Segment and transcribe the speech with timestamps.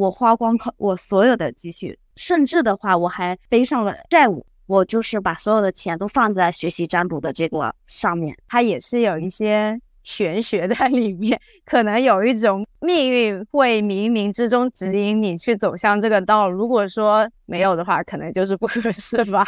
[0.00, 4.46] 我花光我所有的积蓄，甚至的话我还背上了债务。
[4.66, 16.48] 我就是把所有的钱都放在学习占卜的这个上面，它也是有一些玄学在里面，可能有一种命运会冥冥之中指引你去走向这个道。
[16.48, 19.44] 如果说没有的话，可能就是不合适吧。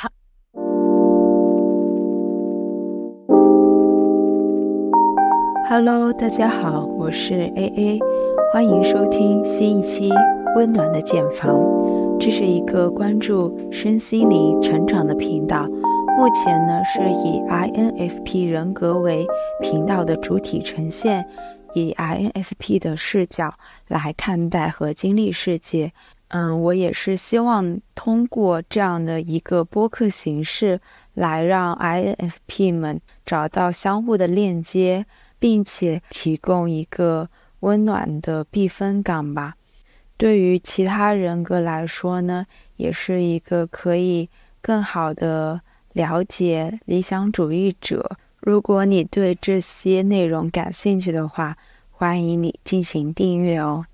[5.71, 7.98] Hello，大家好，我是 AA，
[8.53, 10.11] 欢迎收听新一期
[10.55, 11.59] 温暖的茧房。
[12.19, 15.66] 这是一个关注身心灵成长的频道，
[16.16, 19.27] 目前呢是以 INFP 人格为
[19.60, 21.27] 频道的主体呈现，
[21.74, 23.55] 以 INFP 的视角
[23.88, 25.93] 来看待和经历世界。
[26.29, 30.80] 嗯，我也是希望通过这样的一个播客形式，
[31.15, 35.07] 来让 INFP 们找到相互的链接。
[35.43, 37.29] 并且提供一个
[37.62, 39.57] 温暖的避风港吧。
[40.16, 44.29] 对于其他人格来说呢，也是一个可以
[44.60, 45.60] 更好的
[45.93, 48.16] 了解理想主义者。
[48.41, 51.57] 如果你对这些内容感兴趣的话，
[51.91, 53.87] 欢迎你进行订阅哦。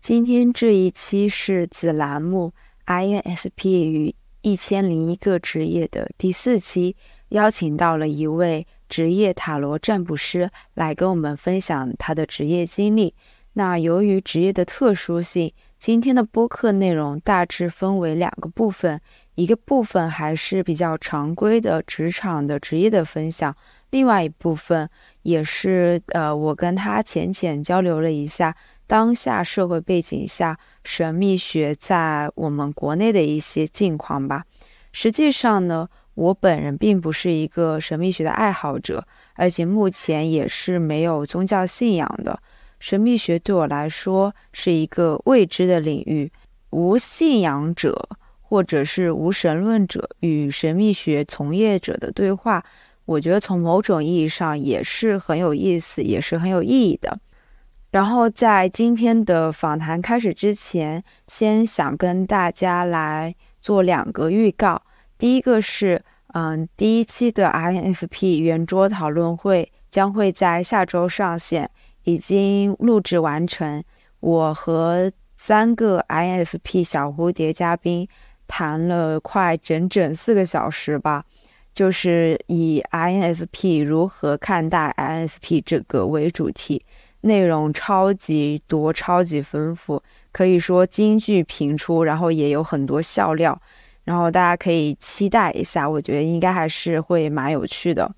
[0.00, 2.52] 今天这一期是子栏目
[2.86, 6.94] INFP 与一千零一个职业的第四期，
[7.30, 8.66] 邀请到了一位。
[8.88, 13.12] 职业塔罗占卜师来跟我们分享他的职业经历。
[13.58, 19.00] 那由于职业的特殊性，今天的播客内容大致分为两个部分，
[19.34, 23.56] 一个部分还是比较常规的职场的职业的分享，
[23.88, 24.86] 另外一部分
[25.22, 28.54] 也是呃，我跟他浅浅交流了一下
[28.86, 34.44] 当下社会背景下神秘学在我们国内的一些近况吧。
[34.92, 35.88] 实际上呢。
[36.16, 42.40] 我本人并不是一个神秘学的爱好者，而且目前也是没有宗教信仰的。
[42.78, 46.30] 神秘学对我来说是一个未知的领域。
[46.70, 48.08] 无信仰者
[48.40, 52.62] 或者是无神论者与神秘学从业者的对话，
[53.06, 57.18] 我觉得从某种意义上也是很有意思，也是很有意义的。
[57.92, 64.82] 然后在今天的访谈开始之前，先想跟大家来做两个预告。
[65.16, 66.04] 第一个是，
[66.34, 71.70] 嗯，第一期的 INFP 圆桌讨论会将会在下周上线，
[72.06, 73.84] 已经录制完成。
[74.20, 78.08] 我和三个 INFP 小蝴蝶嘉宾
[78.48, 81.24] 谈了快整整四个小时吧，
[81.74, 86.82] 就是以 INFP 如何看待 INFP 这个为主题，
[87.20, 90.02] 内容超级多、超级丰富，
[90.32, 93.60] 可以说金句频出，然后也有很多笑料。
[94.04, 98.08] 然后大家可以期待一下，我觉得应该还是会蛮有趣的。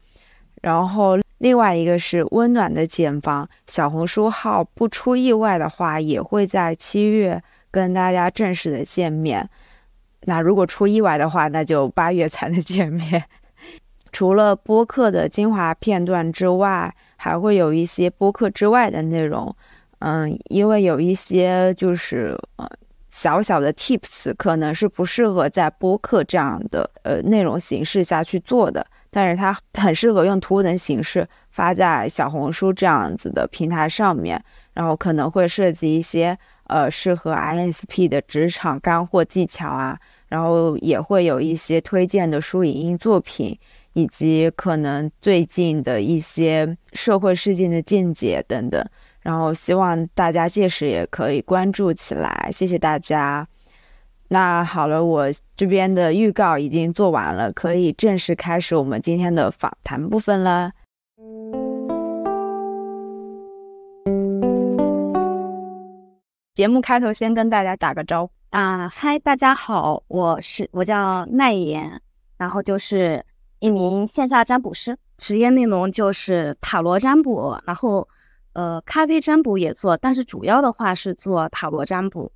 [0.60, 9.48] 然后另外一个是温暖的茧房小红书号，不出意外的话，也会在七月跟大家正式的见面。
[10.22, 13.24] 那如果出意外的话，那就八月才能见面。
[14.12, 19.54] 除了播客的精华片段之外，还会有一些播客之外的内容。
[20.00, 22.68] 嗯，因为有一些就是呃。
[23.10, 34.42] 小小的 tips 可能是不适合在播客这样的呃内容形式下去做的，但是它很适合用图文形式发在小红书这样子的平台上面，
[34.74, 39.98] 然后可能会涉及一些呃适合 ISP 的职场干货技巧啊，
[40.28, 43.58] 然后也会有一些推荐的书影音作品，
[43.94, 48.84] 以及可能最近的一些社会事件的见解等等。
[49.20, 53.46] 然后希望大家届时也可以关注起来，谢谢大家。
[54.30, 60.70] 那好了，我这边的预告已经做完了，可以正式开始我们今天的访谈部分了。
[66.54, 71.98] 节目开头先跟大家打个招呼啊，嗨，大家好，我是我叫奈言，
[72.36, 73.24] 然后就是
[73.60, 78.06] 一名线下占卜师，职业内容就是塔罗占卜，然后。
[78.54, 82.32] 呃，咖啡占卜也做，但是主要的话是做塔罗占卜。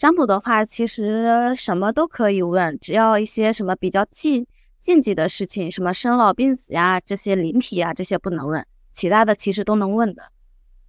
[0.00, 4.46] 占卜的话，其实什么都可以问，只要一些什么比较禁
[4.80, 10.22] 禁忌的事情，什么生老病死呀，这些灵体啊，这些不能问，其他的其实都能问的。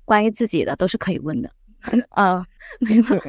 [0.05, 1.51] 关于自己的都是可以问的。
[2.11, 2.45] 啊，
[2.79, 3.21] 没了，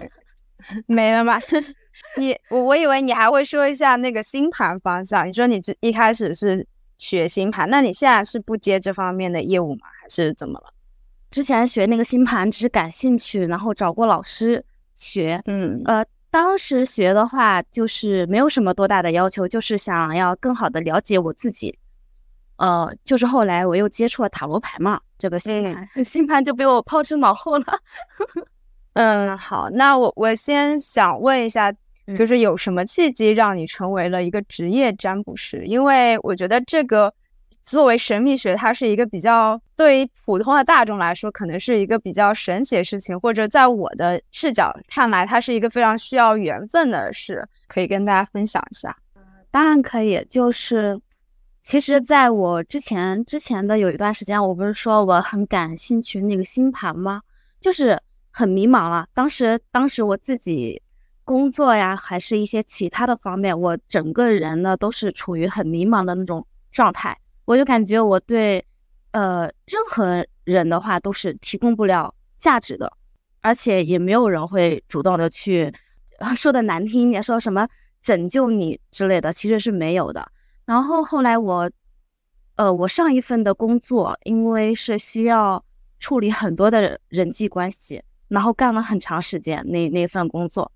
[0.86, 1.40] 没了吧？
[2.16, 5.26] 你我我以为你还会说一下那个星盘方向。
[5.26, 6.64] 你说你这一开始是
[6.96, 9.88] 学星盘，那你现在是不接这方面的业务吗？
[10.00, 10.72] 还是怎么了？
[11.32, 14.64] 之前学那个星盘只是感兴趣，然后找过老师
[15.02, 21.76] 学，嗯，呃，当时学的话就是没有什么多大的要求，就是想要更好的了解我自己，
[22.56, 27.64] 呃，就是后来我又接触了塔罗牌嘛，这个星盘 星盘就被我抛之脑后了。
[28.94, 31.72] 嗯，好，那我我先想问一下，
[32.16, 35.64] 就是有什么契机让你成为了一个职业占卜师？
[35.66, 37.12] 因为我觉得这个
[37.62, 48.94] 作为神秘学，它是一个比较对于普通的大众来说，可能是一个比较神奇的事情，或者在我的视角看来，它是一个非常需要缘分的事，可以跟大家分享一下。
[49.50, 51.00] 当然可以，就是
[51.62, 57.22] 其实在我之前之前的有一段时间，我不是说我很感兴趣那个星盘吗？
[57.60, 57.98] 就是。
[58.34, 60.80] 很迷茫了，当时当时我自己
[61.22, 67.14] 工作呀，还是一些其他的方面，我整个人呢都是处于很迷茫的那种状态。
[67.44, 68.64] 我就感觉我对
[69.12, 72.92] 呃任何人的话都是提供不了价值的，
[73.40, 75.72] 而且也没有人会主动的去
[76.36, 77.68] 说的难听一点，说什么
[78.00, 80.26] 拯救你之类的，其实是没有的。
[80.64, 81.70] 然后后来我
[82.56, 85.64] 呃我上一份的工作，因为是需要
[85.98, 88.02] 处理很多的人际关系。
[88.28, 90.72] 然后干了很长时间那那份工作，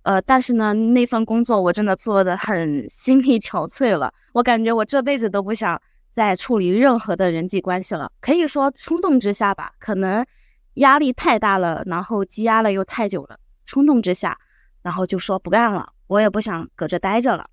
[0.00, 4.10] 呃，但是呢，那份工作我真的做的很心力憔悴了。
[4.32, 5.78] 我感觉我这辈子都不想
[6.16, 8.10] 再处理任何的人际关系了。
[8.22, 10.24] 可以说冲动之下吧，可能
[10.74, 14.38] 压力太大了，然后积压了又太久了，冲动之下，
[14.80, 15.92] 然后就说不干了。
[16.06, 17.46] 我也不想搁这待着了。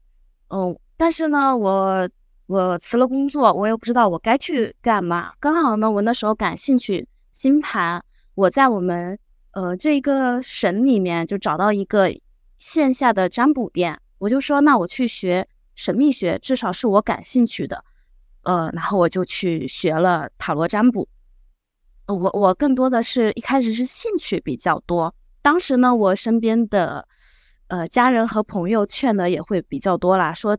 [0.48, 2.10] 嗯，但是呢，我
[2.45, 5.33] 我辞了工作，我也不知道我该去干嘛。
[5.42, 8.01] 刚好呢，我那时候感兴趣星盘，
[8.36, 9.19] 我在我们。
[9.56, 12.12] 呃，这一个省里面就找到一个
[12.57, 17.86] 线下的占卜店，我就说那我去学神秘学，至少是我感兴趣的。
[18.44, 21.07] 呃，然后我就去学了塔罗占卜。
[22.07, 27.07] 我我更多的是一开始是兴趣比较多，当时呢，我身边的
[27.68, 30.57] 呃家人和朋友劝的也会比较多啦，说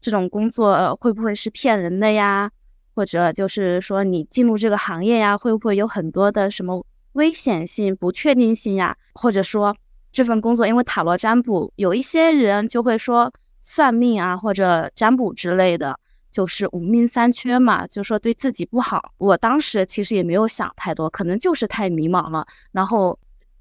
[0.00, 2.50] 这种工作会不会是骗人的呀？
[2.94, 6.84] 或者就是说你进入这个行业呀，会不会有很多的什么？
[7.12, 9.76] 危险性、不确定性呀，或者说
[10.10, 13.30] 这份工作，因为塔罗占卜，有一些人就会说
[13.60, 15.98] 算命啊，或者占卜之类的，
[16.32, 19.12] 就是五命三缺嘛，就说对自己不好。
[19.18, 22.44] 我当时其实也没有想太多，可能就是太迷茫了。
[22.72, 23.16] 然后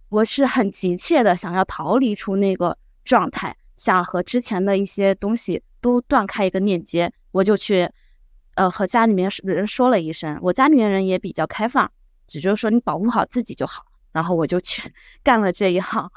[0.09, 7.87] 我是很急切的想要逃离出那个状态，想和之前的一些东西都断开一个链接，我就去
[8.55, 11.91] 呃和家里面人说了一声，我家里面人也比较开放。
[12.27, 13.83] 只就是说你保护好自己就好，
[14.13, 14.89] 然后我就去
[15.21, 16.09] 干了这一行。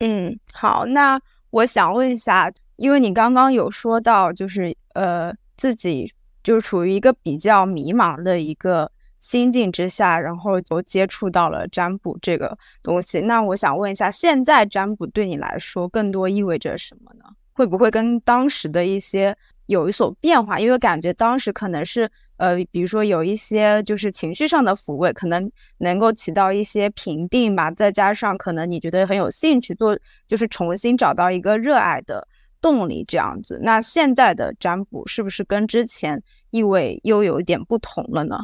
[0.00, 1.18] 嗯，好，那
[1.48, 6.10] 我想问一下，因为你刚刚有说到，就是呃自己
[6.42, 13.20] 就处于一个比较迷茫的一个心境之下，然后就接触到了占卜这个东西。
[13.20, 17.24] 那我想问一下，现在占卜对你来说更多意味着什么呢？
[17.52, 19.36] 会不会跟当时的一些
[19.66, 20.58] 有一所变化？
[20.58, 22.10] 因为感觉当时可能是。
[22.40, 27.70] 呃，比如说有一些就是情绪上的抚慰，可能能够起到一些平定吧。
[27.70, 29.94] 再加上可能你觉得很有兴趣做，
[30.26, 32.26] 就是重新找到一个热爱的
[32.60, 33.58] 动力这样子。
[33.62, 38.38] 那现在的占卜是不是跟之前意味又有一点不同了呢？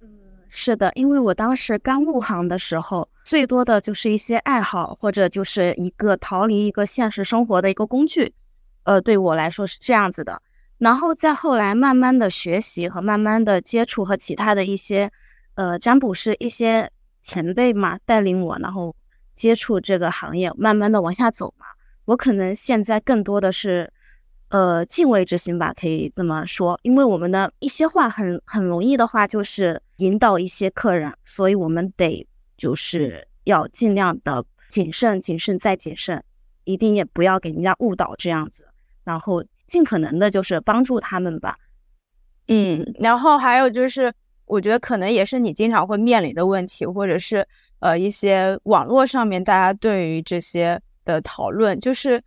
[0.00, 0.08] 嗯，
[0.48, 8.34] 是的，因为我当时刚入行的时候，最多的就是一些爱好，或者就是一个逃离一个现实生活的一个工具。
[8.84, 10.40] 呃，对我来说是这样子的。
[10.78, 15.10] 然后再后来慢慢的学习和慢慢的接触和其他的一些，
[15.54, 16.90] 呃，占卜师一些
[17.22, 18.94] 前辈嘛带领我，然后
[19.34, 21.66] 接触这个行业，慢慢的往下走嘛。
[22.06, 23.92] 我可能现在更多的是，
[24.48, 26.78] 呃，敬畏之心吧，可以这么说。
[26.82, 36.22] 因为我们的一些话很很容易的话，就是引导一些客人，所以我们得就是要尽量的谨慎、谨慎再谨慎，
[36.64, 38.66] 一定也不要给人家误导这样子。
[39.04, 41.56] 然后尽可能的就是帮助他们吧，
[42.48, 44.12] 嗯，然后还有就是，
[44.46, 47.46] 我觉得可能也是你经常会面临的问题，或者是
[47.78, 52.22] 呃一些网络上面大家对于这些的讨论，就是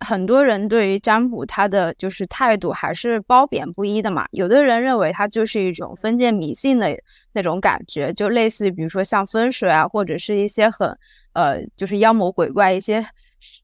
[0.00, 4.26] 很多人对于占卜他的就是态度还是褒贬不一的嘛。
[4.32, 6.92] 有的人认为它就是一种封建迷信的
[7.32, 10.98] 那种感觉，就类似于比如说像风水啊，或者是一些很
[11.34, 13.06] 呃就是妖魔鬼怪一些。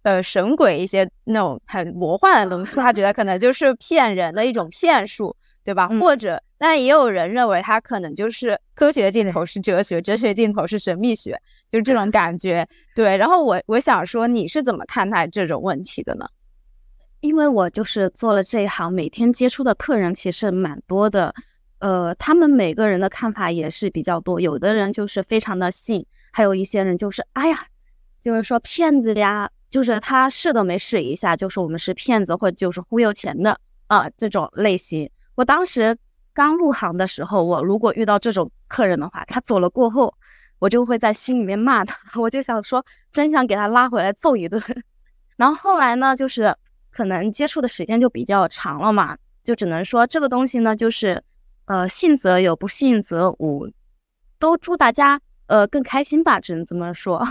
[0.03, 5.87] 呃，神鬼一些那种很魔幻的东西，他觉得可能就是骗人的一种骗术，对吧？
[6.01, 12.69] 或者，那也有人认为他可能就是科学镜头是哲学，哲学镜头是神秘学，就这种感觉。
[12.95, 16.27] 对，然后我我想说，你是怎么看待这种问题的呢？
[17.21, 21.35] 因为我就是做了这一行，每天接触的客人其实蛮多的，
[21.79, 27.67] 呃，他们每个人的看法也是比较多，有的人就是非常的信，还有一些人就是哎呀，
[28.23, 29.51] 就是说骗子呀。
[29.71, 35.11] 就是他试都没试一下，就说我们是骗子或者就是忽悠钱的啊这种类型。
[35.35, 35.95] 我当时
[36.33, 40.15] 刚入行的时候，我如果遇到这种客人的话，他走了过后，
[40.59, 44.63] 我就会在心里面骂他， 我就想说，真想给他拉回来揍一顿。
[45.37, 46.55] 然后后来呢，就是
[46.91, 51.23] 可能接触的时间就比较长了嘛，就只能说这个东西呢，就是
[51.67, 53.69] 呃，信则有，不信则无，
[54.39, 57.23] 都祝大家呃更开心吧，只能这么说。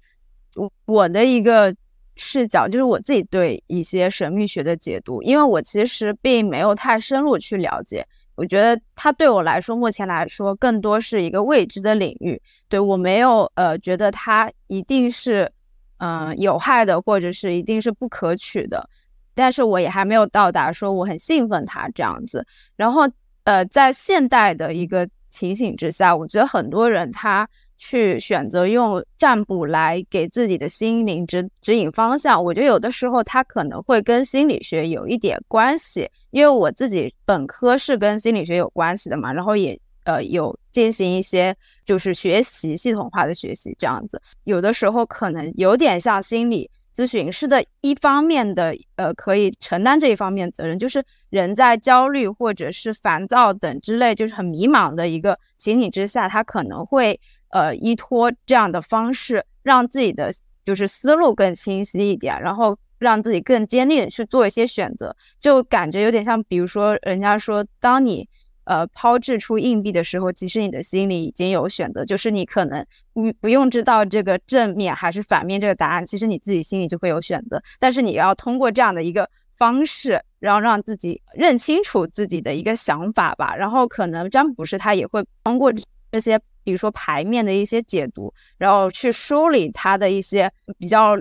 [0.54, 1.74] 我我的一个
[2.16, 8.06] 视角就是我自己对一些神秘学的解读，因为我其实并没有太深入去了解。
[8.36, 12.40] 我觉得它对我来说，目前来说更多是一个未知的领域。
[12.68, 15.50] 对我没有呃觉得它一定是
[15.98, 18.88] 嗯有害的，或者是一定是不可取的。
[19.34, 22.46] 但是我也还没有到达说我很兴奋它这样子。
[22.76, 23.02] 然后
[23.44, 27.48] 呃，在现代的一个情形之下，我觉得很多人他。
[27.78, 41.54] 去选择用占卜来给自己的心灵指指引方向，我觉得有的时候它可能会跟心理学有一点关系，因为我自己本科是跟心理学有关系的嘛，然后也呃有进行一些
[41.84, 57.20] 就是学习系统化的学习这样子，有的时候可能有点像心理咨询师的一方面的呃可以承担这一方面责任，就是人在焦虑或者是烦躁等之类，就是很迷茫的一个情景之下，他可能会。
[57.56, 60.30] 呃，依托这样的方式，让自己的
[60.62, 68.28] 就是思路更清晰一点，然后让自己更坚定去做一些选择，就感觉有点像，比如说，人家说，当你
[68.64, 72.84] 呃抛掷出硬币的时候，其实你的心里已经有选择，就是你可能
[73.14, 85.72] 不不用知道这个正面还是反面这个答案，其实你自己心里就会有选择，但是你要通过这样的一个方式，然后让自己认清楚自己的一个想法吧，然后可能占卜师他也会通过
[86.12, 86.38] 这些。
[86.66, 91.16] 比如说牌面的一些解读，然后去梳理他的一些比较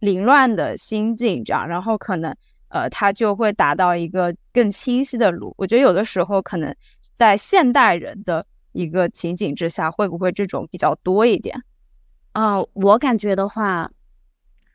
[0.00, 2.34] 凌乱的心境，这样，然后可能
[2.66, 5.54] 呃，他就会达到一个更清晰的路。
[5.56, 6.74] 我觉得有的时候可能
[7.14, 11.62] 在现代人的一个情景之下，会不会这种比较多一点？
[12.32, 13.88] 啊，我感觉的话，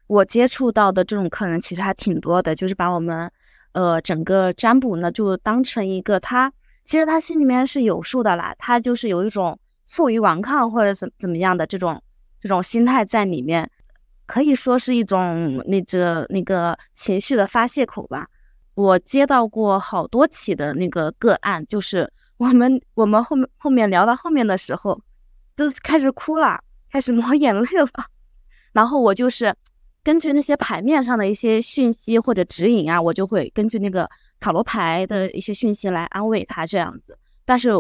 [0.08, 3.30] 我接触到的这种客人其实还挺多的，就是把我们
[3.74, 6.54] 呃整个占卜呢，就当成一个他
[6.86, 9.60] 其实他心里面是有数的啦，他就是有一种。
[9.86, 12.02] 负隅顽抗或者怎怎么样的这种
[12.42, 13.70] 这种心态在里面，
[14.26, 18.28] 可以说是一种那个那个情绪的发泄口吧。
[18.76, 25.00] 我接到过好多起的那个个案，就是我们我们后面后面聊到后面的时候，
[25.56, 26.60] 都开始哭了，
[26.92, 27.88] 开始抹眼泪了。
[28.72, 29.54] 然后我就是
[30.04, 34.10] 根据那些牌面上的一些讯息或者指引啊，我就会根据那个
[34.40, 37.18] 塔罗牌的一些讯息来安慰他这样子。
[37.46, 37.72] 但是。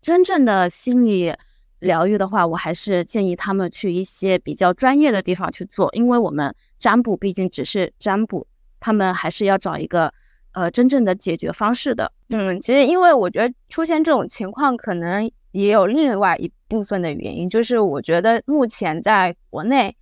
[0.00, 1.34] 真正的心理
[1.80, 8.46] 疗愈的话，我还是建议他们去一些比较专业的地方去做，因为我们占卜毕竟只是占卜，
[8.80, 10.12] 他们还是要找一个
[10.52, 12.10] 呃真正的解决方式的。
[12.30, 19.96] 嗯，其实因为我觉得出现这种情况，可能也有另外一部分的原因，就是我觉得目前在国内，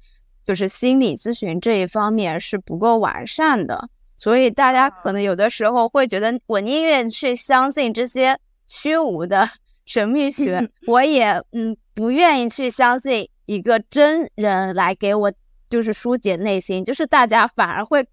[0.47, 9.47] 就是心理咨询这一方面是不够完善的，所以大家可能有的时候会觉得，我宁愿去相信这些虚无的。
[9.87, 15.33] 神秘学，我也嗯不愿意去相信一个真人来给我
[15.71, 18.07] 就是疏解内心，就是大家反而会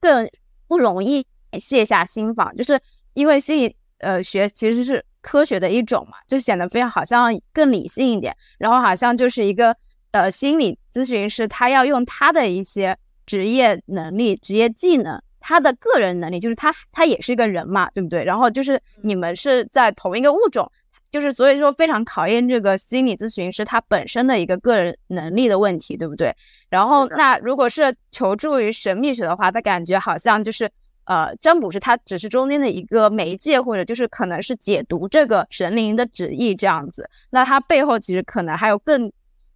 [0.00, 0.28] 更
[0.66, 1.24] 不容易
[1.58, 2.78] 卸下心防，就是
[3.14, 9.76] 因为心理呃学其实是科学的一种嘛，就显得非常好像更理性一点，然后好像就是一个
[10.10, 15.22] 呃心理咨询师，他要用他的一些职业能力、职业技能。
[15.38, 18.24] 他的个人能力，就是他他也是一个人嘛，对不对？
[18.24, 20.68] 然后就是你们是在同一个物种。
[21.12, 26.34] 就是所以说非常考验这个心理咨询师他本身的一个个人能力的问题，对不对？
[26.68, 30.70] 然后那如果是求助于神秘学的话，他感觉好像就是
[31.04, 37.08] 呃占卜师他只是中间的一个媒介，或者就是可能是解读这个神灵的旨意这样子。
[37.30, 39.10] 那他背后其实可能还有更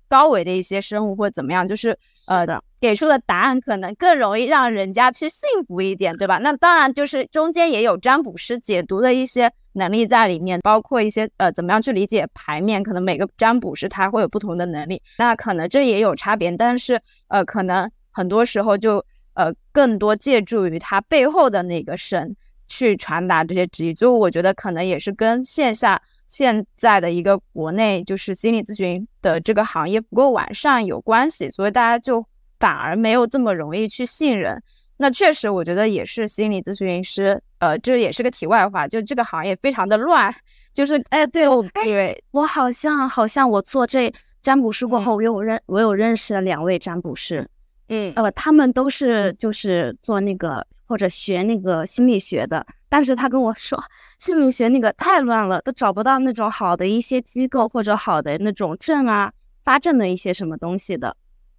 [0.09, 6.39] 高维的一些生物或者怎么样，就是呃的给出的答案可能更容易让人家去信服一点，对吧？
[6.39, 9.53] 那当然就是中间也有占卜师解读的一些。
[9.73, 22.37] 能力在里面，包括一些呃，怎么样去理解牌面，可能每个占卜师他会有不同的能力，那可能这也有差别，但是呃，可能很多时候就呃，更多借助于他背后的那个神
[22.67, 32.25] 去传达这些旨意，就我觉得可能也是跟线下现在的一个国内就是心理咨询的这个行业不够完善有关系，所以大家就
[32.59, 34.61] 反而没有这么容易去信任。
[35.03, 40.31] 那确实，我觉得也是心理咨询师，呃，这也是个题外话，就这个行业非常的乱，
[40.75, 47.49] 就是哎，对，对，我好像好像我做这占卜师过后，我有认我有认识了两位占卜师，
[47.89, 53.83] 嗯，呃，他们都是就是做那个或者学那个心理学的，但是他跟我说，
[54.19, 59.33] 心理学那个太乱了，都找不到那种好的一些机构或者好的那种证啊，
[59.65, 61.17] 发证的一些什么东西的。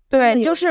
[0.10, 0.68] 对，就是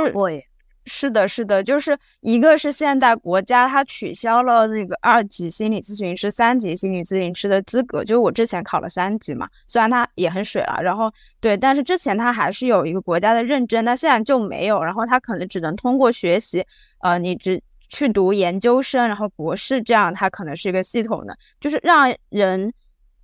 [0.87, 16.65] 是的，是的，就是一个是现在国家它取消了那个二级心理咨询师、三级心理咨询师的资格，就是我之前考了三级嘛，虽然它也很水了，然后对，但是之前它还是有一个国家的认证，那现在就没有，然后它可能只能通过学习，
[17.01, 22.73] 呃，你只去读研究生，然后博士这样，它可能是一个系统的，就是让人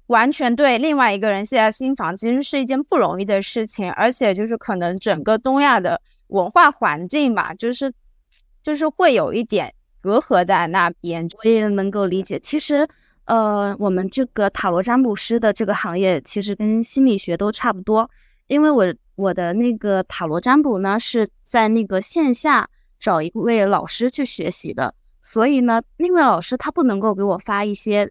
[0.08, 5.98] 完全对另外一个人现在心房，其实是一件不容易的事情，而且就是可能整个东亚的。
[6.28, 7.92] 文化环境吧，就是
[8.62, 12.38] 就是会有一点隔阂在那边，我也能够理解。
[12.38, 12.86] 其实，
[13.24, 18.10] 呃，我们这个塔罗占卜师的这个行业，其实跟心理学都差不多。
[18.48, 22.68] 因为我我的那个塔罗占卜呢，是在那个线下
[22.98, 28.10] 找一位老师去学习的，所以呢，那位老师他不能够给我发一些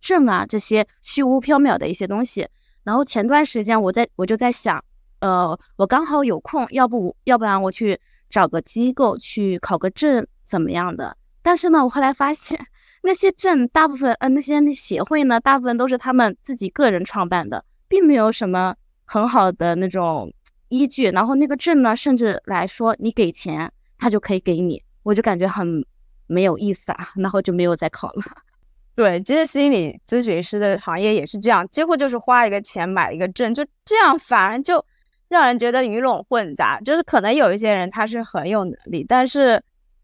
[0.00, 2.48] 证啊，这些虚无缥缈的一些东西。
[2.84, 4.84] 然后前段时间，我在我就在想。
[5.22, 11.16] 呃，我刚好有空，要不要不然我去找个机构去考个证怎么样的？
[11.42, 12.58] 但是呢，我后来发现
[13.04, 18.74] 那些证大部分，呃，那些协会呢，大部分都是他们自己个人创办的，并没有什么
[19.04, 20.32] 很好的那种
[20.70, 21.08] 依据。
[21.12, 25.86] 然后那个证呢，甚至来说你给钱，他就可以给你，我就感觉很
[26.26, 28.22] 没有意思啊，然后就没有再考了。
[28.96, 34.84] 对，其实心理咨询师的行业也是这样，几乎就是花一个钱买一个证，就这样，反而就。
[35.32, 39.60] 让人觉得鱼龙混杂，就是可能有一些人他是很有能力，但是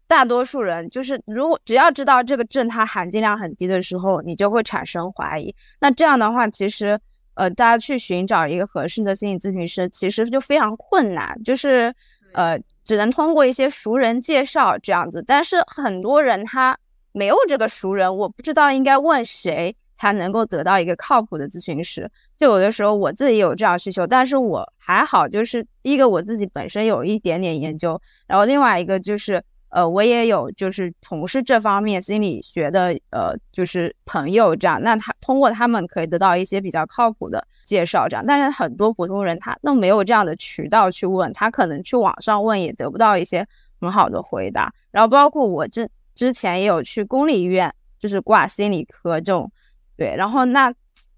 [0.07, 5.53] 大多数人就是如果只要知道这个证它含金量很低的时候，你就会产生怀疑。
[5.79, 6.99] 那这样的话，其实
[7.35, 11.93] 呃，大家去寻找一个合适的心理咨询师，其实就非常困难，就是
[12.33, 15.23] 呃，只能通过一些熟人介绍这样子。
[15.27, 16.75] 但是很多人他
[17.11, 19.75] 没有这个熟人，我不知道应该问谁。
[19.99, 22.09] 才能够得到一个靠谱的咨询师。
[22.37, 38.23] 就有的时候我自己有这样需求，但是我还好，就是一个我自己本身有一点点研究，然后另外一个就是呃，我也有就是从事这方面心理学的呃，就是朋友这样，那他通过他们可以得到一些比较靠谱的介绍这样。
[38.25, 43.45] 但是很多普通人他都没有这样的渠道去问，他可能去网上问也得不到一些
[43.81, 44.73] 很好的回答。
[44.91, 49.51] 然后包括我之之前也有去公立医院，就是挂心理科这种。
[49.99, 50.73] 对，然后那，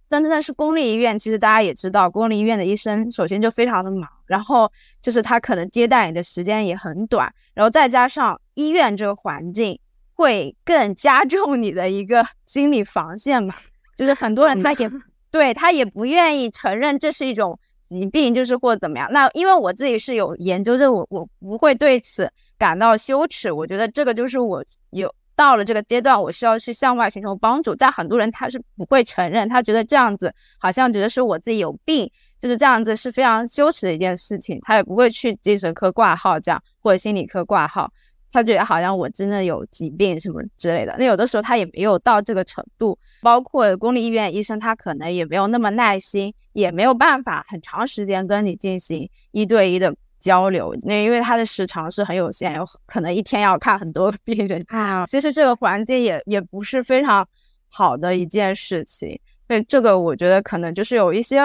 [0.10, 4.70] 但真的是公立医院，其实大家也知道，公立医院的医生首先就非常的忙，然后
[5.04, 9.80] 就是他可能接待你的时间也很短，然后再加上医院这个环境
[10.16, 13.54] 会更加重你的一个心理防线嘛，
[13.96, 14.92] 就是很多人他也
[15.30, 19.08] 对他也不愿意承认这是一种疾病，就是或怎么样。
[19.12, 25.14] 那因为我自己是有研究这，我我不会对此感到羞耻，我觉得这个就是我有。
[25.42, 27.74] 到了这个阶段，我需要去向外寻求帮助。
[27.74, 34.60] 但很多人他是不会承认，他觉得这样子好像觉得是我自己有病，就是这样子是非常羞耻的一件事情。
[34.62, 37.92] 他也不会去精神科挂号这样，或者心理科挂号，
[38.32, 40.96] 他觉得好像我真的有疾病什么之类的。
[41.00, 49.96] 那有的时候他也没有到这个程度，包括公立医院医生，他可能也没有那么耐心，也没有办法很长时间跟你进行一对一的。
[50.22, 55.06] 交流，那因为他的时长是很有限，有可能一天要看很多 病人啊。
[55.08, 57.28] 其实这个环境也也不是非常
[57.68, 61.42] 好的一件事情，所以这个我觉得可能就是有一些，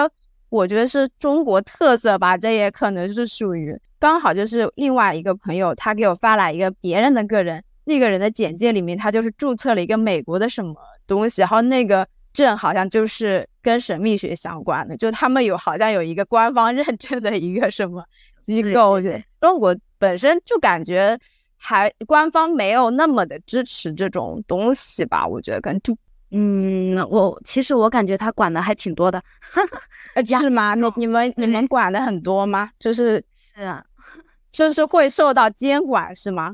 [0.49, 2.37] 我觉得是中国特色吧。
[2.37, 10.75] 这也可能是属于刚好就是另外一个朋友，他给我发来一个别人的个人，那个人的简介里面他就是注册了一个美国的什么
[11.07, 12.07] 东西，然后那个
[12.37, 18.05] 证好像就是跟神秘学相关的，就他们有好像有一个官方 认证的一个什么。
[18.43, 21.19] 机构对中国本身就感觉
[21.57, 25.27] 还官方没有那么的支持这种东西吧？
[25.27, 25.77] 我觉得跟
[26.31, 29.21] 嗯，我其实我感觉他管的还挺多的，
[30.39, 30.75] 是吗？
[30.75, 32.69] 你你们你们管的很多吗？
[32.79, 33.83] 就是是啊，
[34.51, 36.53] 就是会受到监管是吗？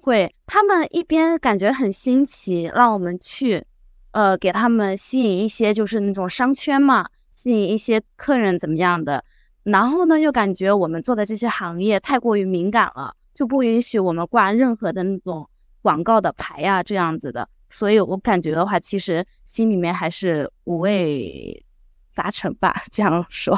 [0.00, 3.64] 会，他们一边感觉很新奇，让我们去，
[4.12, 9.24] 呃，给他们吸引一些就是那种商圈嘛，吸引一些客人怎么样的。
[9.64, 15.48] 然后呢，又感觉我们做的这些行业太过于敏感了，就不允许我们挂任何的那种
[15.82, 17.48] 广告的牌呀，这样子的。
[17.68, 21.62] 所以我感觉的话，其实心里面还是五味
[22.10, 22.74] 杂陈吧。
[22.90, 23.54] 这样说，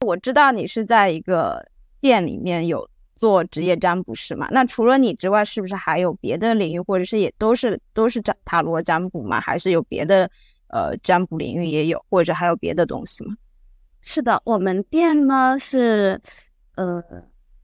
[0.06, 1.66] 我知道你是在一个
[2.00, 2.88] 店里面有。
[3.24, 4.46] 做职业占卜师嘛？
[4.50, 9.40] 那除了你之外，是不是还有别的领域，或者是也都是都是占塔罗占卜嘛？
[9.40, 10.30] 还是有别的
[10.68, 13.34] 呃占卜领域也有，或者还有别的东西吗？
[14.02, 16.20] 是的，我们店呢是
[16.74, 17.02] 呃，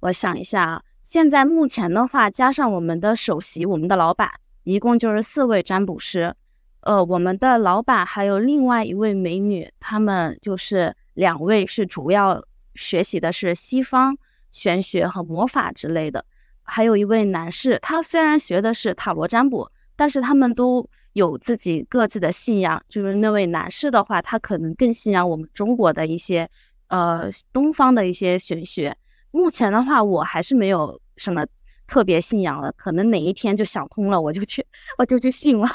[0.00, 4.30] 我想一下，现在目前的话，加上我们的首席，我们的老板，
[4.64, 6.34] 一共就是四位占卜师。
[6.80, 12.42] 呃，我们的老板还有另外一位美女，他们就是两位是主要
[12.74, 14.16] 学习的是西方
[14.52, 16.24] 玄学和魔法之类的，
[16.62, 22.82] 还有一位男士，他虽然学的是塔罗占卜，但是他们都有自己各自的信仰。
[22.88, 26.48] 就是那位男士的话，他可能更信仰我们中国的一些
[26.88, 28.96] 呃东方的一些玄学。
[29.30, 31.46] 目前的话，我还是没有什么
[31.86, 34.66] 特别信仰的，可能哪一天就想通了，我就去
[34.98, 35.68] 我就去信了。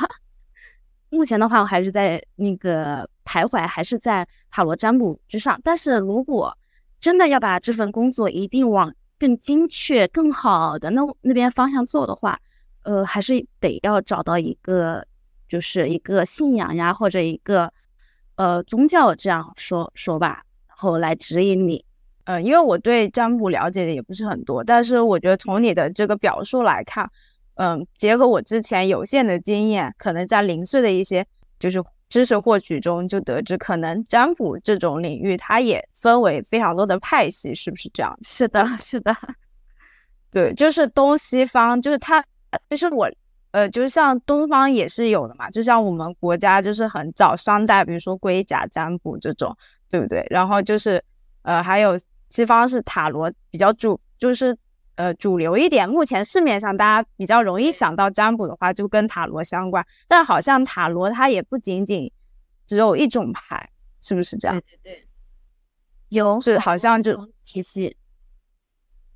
[1.10, 5.58] 目前的话，我还是在那个徘徊，还是在塔罗占卜之上。
[5.64, 6.58] 但是如果
[7.00, 12.40] 真的要把这份工作一定往更精确、更好的那那边方向做的话，
[12.84, 15.06] 呃，还是得要找到一个，
[15.48, 17.72] 就是一个信仰呀，或者一个
[18.36, 21.84] 呃宗教这样说说吧，然后来指引你。
[22.26, 27.10] 嗯，因为我对占卜了解的也不是很多，但是我觉得从你的这个表述来看。
[27.58, 31.26] 嗯，结合我之前有限的经验，可能在零碎的一些
[31.58, 38.18] 就是知识获取中，就得知可能占卜这种领域，它也分为非常多的派系，是不是这样？
[38.24, 39.16] 是的，是的，
[40.32, 42.24] 对，就是东西方，就是它，
[42.70, 43.10] 其实我，
[43.52, 49.56] 呃，就是像东方也是有的嘛，就像我们国家就是很早商代，比如说龟甲占卜这种，
[49.90, 50.26] 对不对？
[50.30, 51.04] 然后就是，
[51.42, 51.98] 呃，还有
[52.30, 54.58] 西方是塔罗比较主，就是。
[54.96, 59.86] 呃，主流一点，目前市面上大家比较容易想到占卜的话，就跟塔罗相关。
[60.08, 62.10] 但好像塔罗它也不仅仅
[62.66, 63.70] 只有一种牌，
[64.02, 64.58] 是不是这样？
[64.62, 65.08] 对对对，
[66.10, 67.98] 有是好像就体系，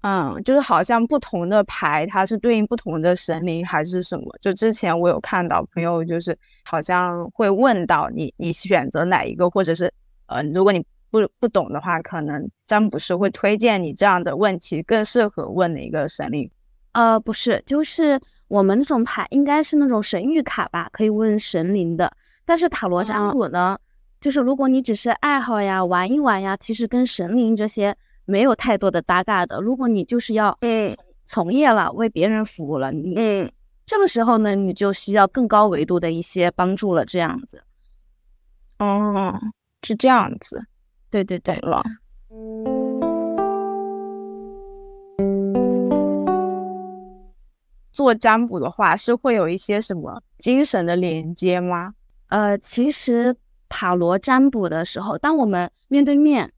[0.02, 4.26] 嗯，就是好像不同的牌它是对应不同的神灵还是什么？
[4.42, 9.94] 就之前我有看到朋友就是好像会问到你，你选择哪一个，或者是
[10.26, 10.86] 呃，如果你。
[11.12, 16.50] 不不懂的话，可能占卜师会推荐你这样的问题更适合问的一个神灵。
[16.94, 22.12] 呃，不是，就是我们那种牌应该是那种神谕卡吧，可以问神灵的。
[22.46, 23.78] 但是塔罗占卜呢，
[24.20, 27.96] 就是如果你只是爱好呀，玩一玩呀，其实跟神灵这些
[28.26, 29.62] 没有太多的搭嘎的。
[29.62, 33.52] 如果你就是要嗯从业了，为别人服务了，你嗯
[33.86, 37.06] 这个时候呢，你就需要更高维度的一些帮助了。
[37.06, 37.64] 这样子，
[38.80, 39.40] 哦，
[39.84, 40.66] 是这样子。
[41.10, 41.84] 对对对了，
[47.92, 51.94] 做占卜的话是会有一些什么精神的连接吗？
[52.28, 53.36] 呃，其实
[53.68, 56.52] 塔罗占卜的时候，当我们面对面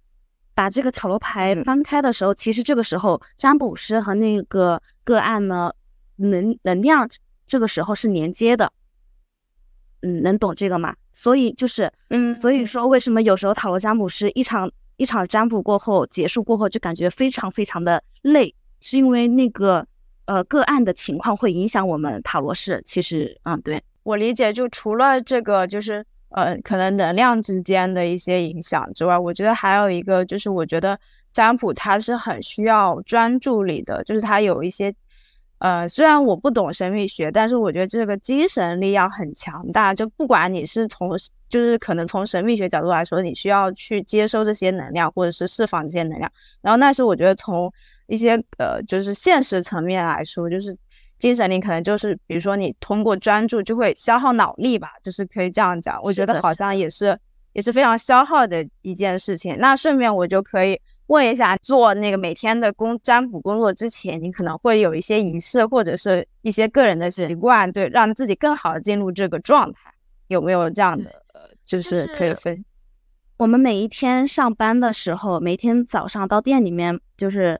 [0.53, 5.71] 把这个塔罗牌翻开的时候，其实这个时候占卜师和那个个案呢，
[6.17, 7.09] 能能量
[7.47, 8.71] 这个时候是连接的。
[10.01, 10.95] 嗯，能懂这个吗？
[11.13, 19.85] 所以就是，嗯，所以说为什么有时候塔罗占卜师一场一场占卜过后结束过后就感觉非常非常的累，是因为那个
[20.25, 22.81] 呃个案的情况会影响我们塔罗师。
[22.85, 30.99] 其实，嗯，对我理解，就除了这个就是呃可能能量之间的一些影响之外，我觉得还有一个就是，我觉得
[31.33, 34.93] 占卜它是很需要专注力的，就是它有一些。
[35.61, 39.93] 呃，虽然我不懂神秘学，但是我觉得这个精神力量很强大。
[39.93, 41.11] 就不管你是从，
[41.49, 46.31] 就是可能从神秘学角度来说，你需要去接收这些能量，或者是释放这些能量。
[46.63, 47.71] 然后，那是我觉得从
[48.07, 50.75] 一些呃，就是现实层面来说，就是
[51.19, 56.01] 精神力可能就是，比如说你通过专注就会消耗脑力吧，就是可以这样讲。
[56.01, 57.15] 我觉得好像也是
[57.53, 59.55] 也是非常消耗的一件事情。
[59.59, 60.81] 那顺便我就可以。
[61.07, 69.93] 问一下，做那个每天的工占卜工作之前，你可能会有一些仪式或者是一些个人的习惯，对，让自己更好的进入这个状态，
[70.27, 71.09] 有没有这样的？
[71.33, 72.63] 呃，就是可以分。
[73.37, 77.59] 我们每一天上班的时候，每天早上到店里面，就是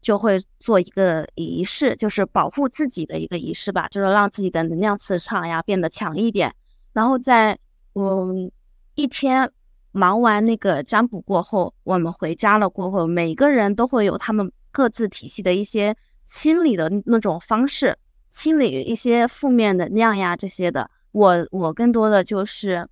[0.00, 6.54] 就会做一个仪式，就是保护自己的一个仪式吧，就是让自己的能量磁场呀变得强一点。
[6.92, 7.58] 然后在
[7.94, 8.52] 嗯
[8.94, 9.50] 一天。
[9.92, 15.94] 忙完那个占卜过后，我们回家了过后，每个人都会有他们各自体系的一些
[16.26, 17.96] 清理的那种方式，
[18.30, 20.90] 清理一些负面能量呀这些的。
[21.12, 22.88] 我我更多的就是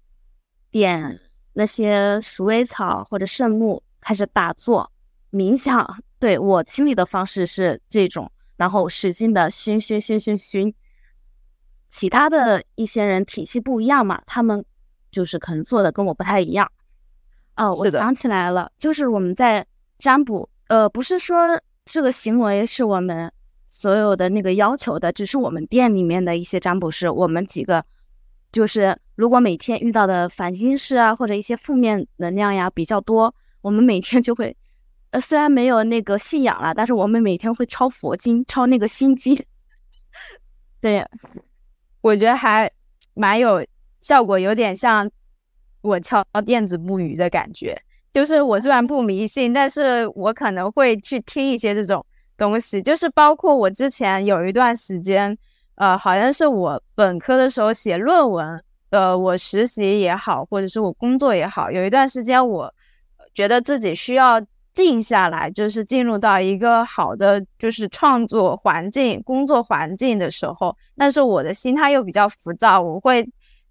[0.70, 1.18] 点
[1.54, 4.92] 那些鼠尾草或者圣木，开始打坐
[5.32, 6.02] 冥想。
[6.18, 10.74] 对我清理的方式是这种，然后使劲的熏熏熏熏熏。
[11.88, 14.62] 其他的一些人体系不一样嘛，他们
[15.10, 16.70] 就是可能做的跟我不太一样。
[17.60, 19.66] 哦，我想起来了，就是我们在
[19.98, 23.30] 占卜，呃，不是说这个行为是我们
[23.68, 27.84] 所有的那个要求的，只是我们店里面的一些占卜师，我们几个
[28.50, 34.56] 就是如果每天遇到的烦心事啊，或者一些负面能量呀比较多，我们每天就会
[35.10, 39.38] 呃，虽然没有那个信仰了，但是我们每天会抄佛经，抄那个心经。
[40.80, 41.06] 对，
[42.00, 42.72] 我觉得还
[43.12, 43.62] 蛮有
[44.00, 45.10] 效果，有点像
[45.82, 47.80] 我敲电子木鱼的感觉。
[48.12, 52.04] 就是我虽然不迷信，但是我可能会去听一些这种
[52.36, 52.82] 东西。
[52.82, 55.36] 就是包括我之前有一段时间，
[55.76, 62.74] 呃，好像是我本科的时候写论文，呃，我实习也好，或者是我工作也好，有一段时间我
[63.32, 64.40] 觉得自己需要
[64.74, 73.28] 静下来，就是进入到一个好的就是创作环境、工作环境的时候，但是我的心态又比较浮躁，我会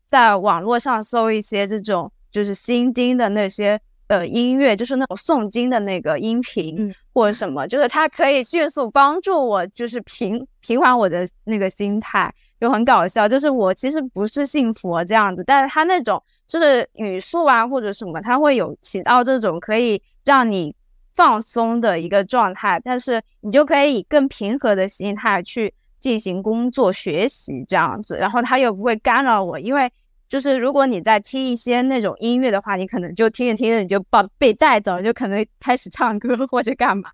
[0.10, 3.80] 在网络上搜一些这种就是心经的那些。
[4.10, 13.30] 呃，音乐就是那种诵经的那个音频，嗯或者什么，就是它可以迅速帮助我，就是平平缓我的那个心态，就很搞笑。
[13.30, 20.76] 就是我其实不是信佛这样子，但是它那种就是语速啊或者什么，它会有起到这种可以让你
[21.14, 29.92] 放松的一个状态，但是你就可以以更平和的心态去进行工作学习这样子，然后它又不会干扰我，因为。
[30.30, 37.10] 就是如果你在听一些那种音乐的话，你可能就听着听着你就把被带走了，就可能开始唱歌或者干嘛，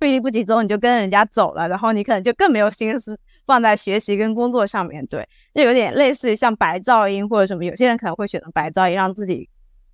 [0.00, 5.06] 注意力不集中，你就跟人家走了，然后你可能就更没有心思放在学习跟工作上面。
[5.08, 9.46] 对，就有点类似于像白噪音或者什么，有些人可能会选择白噪音，让自己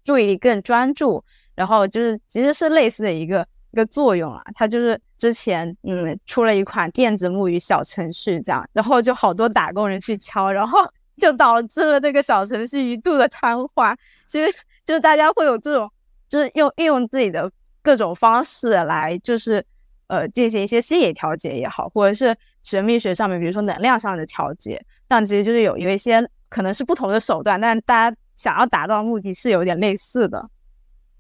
[0.04, 1.24] 注意力更专注。
[1.56, 10.78] 然后就是其实是类似的一个一个作用啊，它就是之前嗯出了一款电子木鱼小程序这样，然后就好多打工人去敲，然后。
[11.20, 13.94] 就导致了这个小程序一度的瘫痪。
[14.26, 14.50] 其实
[14.86, 15.86] 就是大家会有这种，
[16.30, 17.52] 就是用运用自己的
[17.82, 19.62] 各种方式来，就是
[20.06, 30.42] 呃进行一些心理调节也好，或者是神秘学上面，比如说能量上的调节，那其实就是有有一些可能是不同的手段，但大家想要达到目的是有点类似的。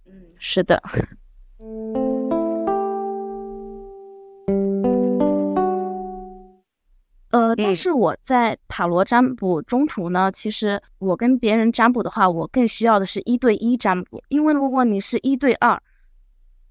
[0.06, 0.82] 嗯，是的。
[7.30, 15.80] 呃，但是我在塔罗占卜中途呢，其实我跟别人占卜的话，我更需要的是一对一占卜，因为如果你是一对二，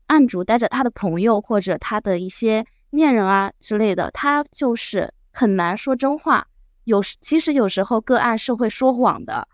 [0.07, 6.45] 案主带着他的朋友或者他的一些恋人啊之类的，他就是很难说真话。
[6.83, 9.47] 有时其实有时候个案是会说谎的。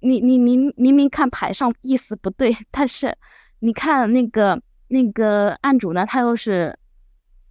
[0.00, 3.16] 你你明明明看牌上意思不对，但是
[3.58, 6.78] 你看那个那个案主呢，他又是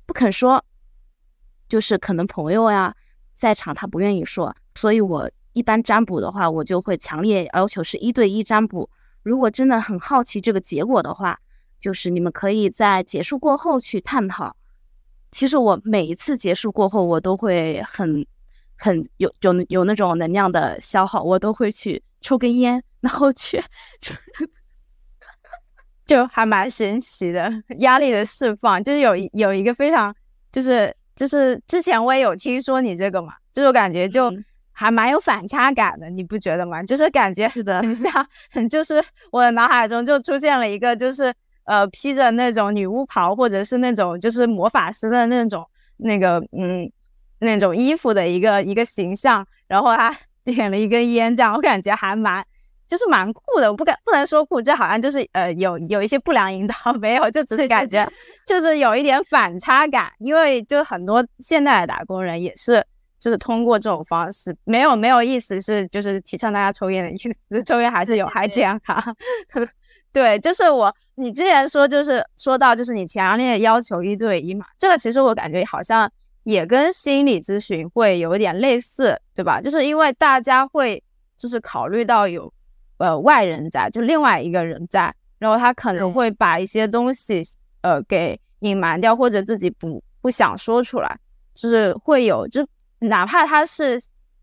[0.05, 0.63] 不肯说。
[1.73, 2.95] 就是可能朋友呀
[3.33, 8.87] 在场，他不愿意说，所以我一般占卜的话，我就会强烈要求是一对一占卜。
[9.23, 11.39] 如果真的很好奇这个结果的话，
[11.81, 14.55] 就是你们可以在结束过后去探讨。
[15.31, 18.23] 其实我每一次结束过后，我都会很
[18.77, 23.59] 很有有有那种能量的消耗，我都会去抽根烟，然后去
[23.99, 24.13] 就
[26.05, 30.15] 就还蛮神奇的压力的释放，就是有有一个非常
[30.51, 30.95] 就是。
[31.15, 34.31] 就是之前我也有听说你这个嘛，这种感觉就
[34.71, 36.81] 还蛮有反差感的，你不觉得吗？
[36.83, 38.11] 就是感觉是的，很像，
[38.69, 41.33] 就是我的脑海中就出现了一个，就是
[41.65, 45.63] 呃披着那种女巫袍或者是那种就是魔法师的那种
[45.97, 46.91] 那个嗯
[47.39, 52.43] 那种衣服的一个一个形象，然后他 点了一根烟，这样我感觉还蛮。
[52.93, 58.07] 就是蛮酷的，我不敢不能说酷，这好像就是呃有有一些不良引导， 没有，就只是感觉
[58.45, 62.85] 就是有一点反差感，因为就很多现在的打工人也是
[63.17, 68.95] 就是通过这种方式，没有没有意思是就是提倡大家抽烟的意思，抽烟还是有害健康。
[70.13, 76.07] 对，就是我你之前说就是说到就是你强烈要求一对一嘛，这个其实我感觉好像
[76.43, 79.59] 也跟心理咨询会有一点类似，对吧？
[79.59, 81.03] 就是因为大家会
[81.39, 82.53] 就是考虑到有。
[82.97, 87.41] 呃，外人在，就另外一个人在，然后他可能会把一些东西，
[87.81, 91.19] 呃，给隐瞒掉，或者自己不不想说出来，
[91.53, 92.65] 就是会有，就
[92.99, 93.99] 哪怕他是，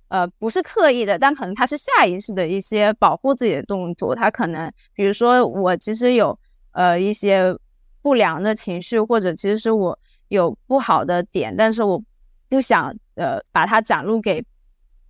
[0.09, 4.15] 呃，不是刻意的，但可能他是下意识的一些保护自己的动作。
[4.15, 6.39] 他可能，比如说我其实有，
[6.73, 7.57] 呃，一些
[8.03, 12.03] 不良的情绪，或者其实是我有不好的点，但是我
[12.49, 14.45] 不想，呃，把它展露给。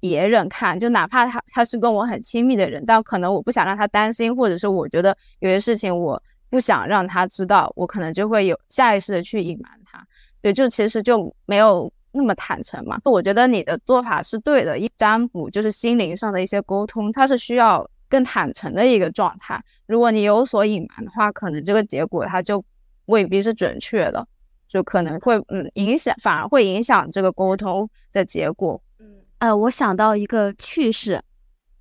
[0.01, 10.05] 别人看，就哪怕他他是跟我很亲密的人，但可能我不想让他担心，或者是我觉得有些事情我不想让他知道，我可能就会有下意识的去隐瞒他。
[10.41, 12.99] 对，就其实就没有那么坦诚嘛。
[13.05, 19.63] 我觉得你的做法是对的，一占卜就是心灵上的一些沟通，它是需要更坦诚的一个状态。
[19.87, 22.65] 如果你有所隐瞒的话，可能这个结果它就
[23.05, 24.27] 未必是准确的，
[24.67, 28.81] 就可能会嗯影响，反而会影响这个沟通的结果。
[29.40, 31.22] 呃，我想到一个趣事，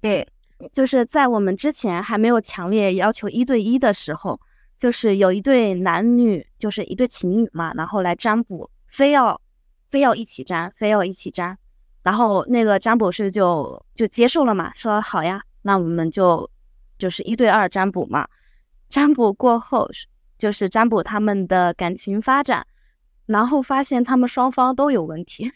[0.02, 0.28] 对，
[0.74, 4.40] 就是在我们之前还没有强烈要求一对一的时候，
[4.78, 9.40] 就是有一对男女，就是一对情侣嘛，然后来占卜，非要
[9.90, 11.58] 非要一起占，非要一起占。
[12.02, 16.50] 然后那个占卜师就就接受了嘛，说好呀，那我们就
[16.98, 18.26] 就是一对二占卜嘛。
[18.88, 19.90] 占卜过后，
[20.38, 22.66] 就是占卜他们的感情发展，
[23.26, 25.52] 然后发现他们双方都有问题，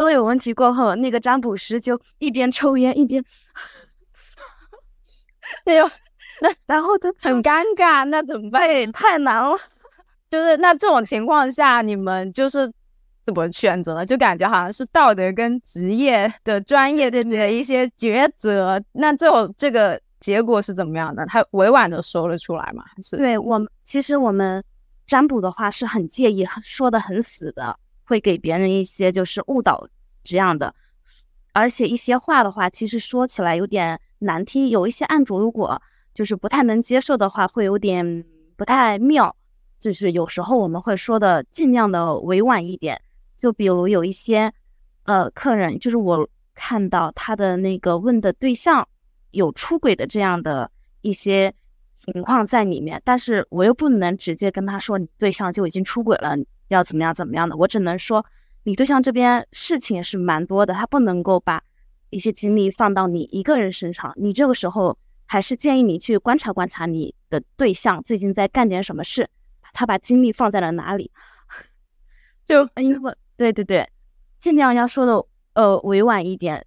[0.00, 0.54] 都有问题。
[0.54, 3.22] 过后，那个占卜师就一边抽烟一边，
[5.66, 5.84] 哎呦，
[6.40, 8.90] 那然后他很尴尬，那怎么办？
[8.92, 9.54] 太难了。
[10.30, 12.66] 就是那这种情况下，你们就是
[13.26, 14.06] 怎么选择呢？
[14.06, 18.82] 就感觉好像是道德跟职业的专业的的一些抉择。
[18.92, 21.26] 那最后这个结果是怎么样的？
[21.26, 22.82] 他委婉的说了出来吗？
[22.86, 24.64] 还是对我们其实我们
[25.06, 27.76] 占卜的话是很介意说的很死的，
[28.10, 29.86] 会给别人一些就是误导
[30.24, 30.74] 这样的，
[31.52, 35.80] 而且一些话的话，其实说起来有点难听，有一些案主如果
[36.12, 38.24] 就是不太能接受的话，会有点
[38.56, 39.36] 不太妙。
[39.78, 43.00] 就是有时候我们会说的尽量的委婉一点，
[43.38, 44.52] 就比如有一些
[45.04, 48.88] 呃客人，就是我看到他的那个问的对象
[49.30, 50.68] 有出轨的这样的
[51.00, 51.54] 一些
[51.92, 56.36] 情况在里面，但是我又不能直接跟他说你对象就已经出轨了，
[56.70, 58.24] 要怎么样怎么样的，我只能说
[58.62, 61.62] 你对象这边事情是蛮多的，他不能够把
[62.10, 69.28] 一些精力放到你一个人身上，你这个时候还是建议你去观察观察你的对象最近在干点什么事。
[69.72, 71.10] 他把精力放在了哪里？
[72.46, 73.88] 就因为对对对，
[74.40, 76.64] 尽量要说的呃委婉一点。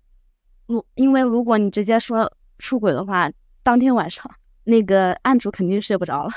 [0.65, 3.29] 如因为如果你直接说出轨的话，
[3.61, 4.29] 当天晚上
[4.63, 6.31] 那个案主肯定睡不着了。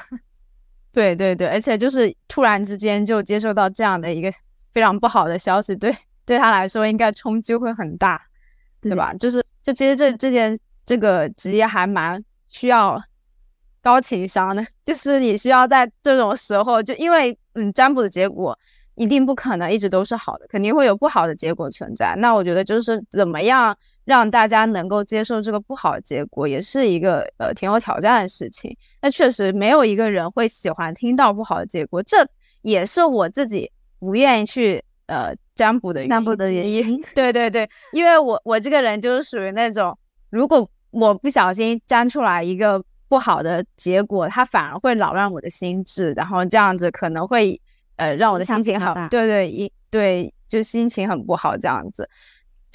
[0.97, 4.33] 对对对，而且就是突然之间就接受到这样的一个
[4.73, 8.19] 非常不好的消息，对对他来说应该冲击会很大，
[8.81, 9.13] 对吧？
[9.13, 12.99] 就是就其实这这件这个职业还蛮需要。
[13.83, 18.59] 高情商的，就是你需要在这种时候，就因为嗯，占卜的结果
[18.97, 22.17] 一定不可能一直都是好的，肯定会有不好的结果存在。
[22.19, 28.75] 那我觉得就是怎么样让大家能够接受这个不好的结果，也是一个呃挺有挑战的事情。
[29.03, 32.27] 那确实没有一个人会喜欢听到不好的结果，这
[32.63, 36.99] 也是我自己不愿意去呃占卜的占卜的原因。
[37.15, 39.95] 对对对，因为我我这个人就是属于那种，
[40.31, 42.83] 如果我不小心占出来一个。
[43.09, 47.59] 不好的结果，它反而会扰乱我的心智，然后这样子可能会
[47.95, 52.11] 呃让我的心情很，对对一对就心情很不好，这样子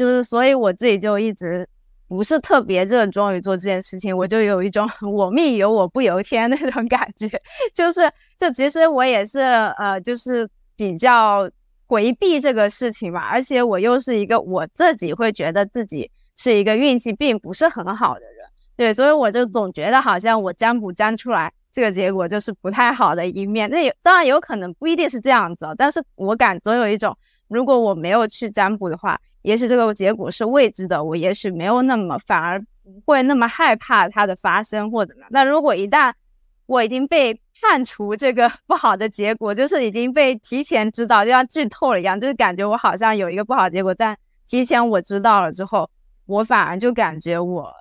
[0.01, 1.67] 就是所以我自己就一直
[2.07, 7.29] 不是特别热衷于做这件事情，我就有一种 我命由我不由天那种感觉，
[7.71, 9.39] 就是就其实我也是
[9.77, 11.47] 呃就是比较
[11.85, 18.47] 回避这个事情吧，而且我又是一个我自己会觉得自己是一个运气并不是很好的人。
[18.75, 23.69] 对，所以我就总觉得好像我占卜占出来这个结果就是不太好的一面。
[23.69, 27.15] 那有当然有可能不一定是这样子，但是我感总有一种，
[27.47, 35.29] 如果我没有去占卜的话，也许这个结果是未知的，我也许没有那么反而不会那么害怕它的发生或怎么样。
[35.31, 36.13] 那如果一旦
[36.65, 45.89] 我已经被判除这个 不好的结果，就是已经被提前知道，就像剧透了一样，就是感觉我好像有一个不好结果，但提前我知道了之后，
[46.25, 47.73] 我反而就感觉我。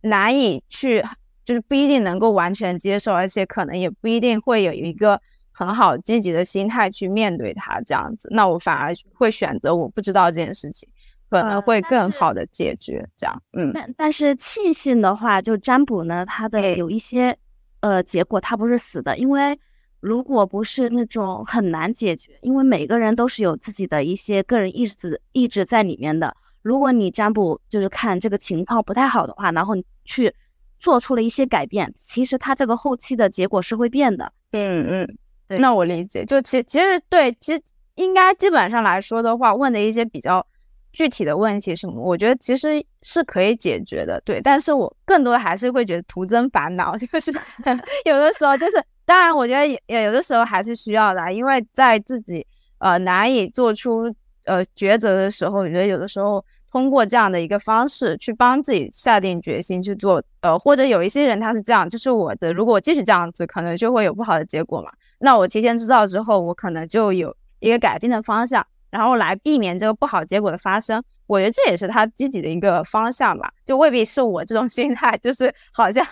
[0.00, 1.04] 难以去，
[1.44, 5.20] 就是不一定能够完全接受，而且可能也不一定会有一个
[5.58, 8.28] 很好积极的心态去面对它这样子。
[8.30, 10.88] 那我反而会选择我不知道这件事情，
[11.28, 13.42] 可能会更好的解决这样。
[13.54, 17.36] 嗯，但但是庆幸的话，就占卜呢，它的有一些
[17.80, 19.58] 呃结果它不是死的，因为
[19.98, 26.36] 如果不是那种很难解决，因为每个人都是有自己的一些个人意志意志在里面的。
[26.62, 30.32] 如果你占卜就是看这个情况不太好的话，然后去
[30.78, 34.32] 做出了一些改变，其实它这个后期的结果是会变的。
[34.52, 35.18] 嗯嗯，
[35.48, 36.24] 对，那我理解。
[36.24, 37.62] 就其其实对，其实
[37.96, 40.46] 应该基本上来说的话，问的一些比较
[40.92, 44.20] 具体的问题什么，我觉得其实是可以解决的。
[44.24, 47.32] 对，但是我更多的还是会觉得徒增烦恼， 就是
[48.04, 52.46] 有的时候就是，当然我觉得也有的时候还是需要的，因为在自己
[52.78, 54.14] 呃难以做出。
[54.44, 64.90] 呃，抉择的时候，我觉得有的时候通过这样的一个方式去帮自己下定决心去做，呃，或者有一些人他是这样，就是我的，如果我继续这样子，可能就会有不好的结果嘛。
[65.18, 71.02] 那我提前知道之后，我可能就有一个改进的方向，然后来避免这个不好结果的发生。
[71.26, 76.06] 我觉得这也是他积极的一个方向吧，就未必是我这种 心态，就是好像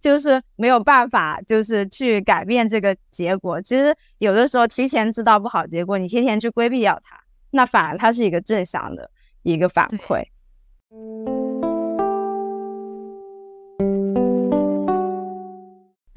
[0.00, 3.62] 就是没有办法，就是去改变这个结果。
[3.62, 7.18] 其实有的时候提前知道不好结果，你提前去规避掉它。
[7.50, 9.10] 那反而它是一个正向的
[9.42, 10.22] 一个反馈。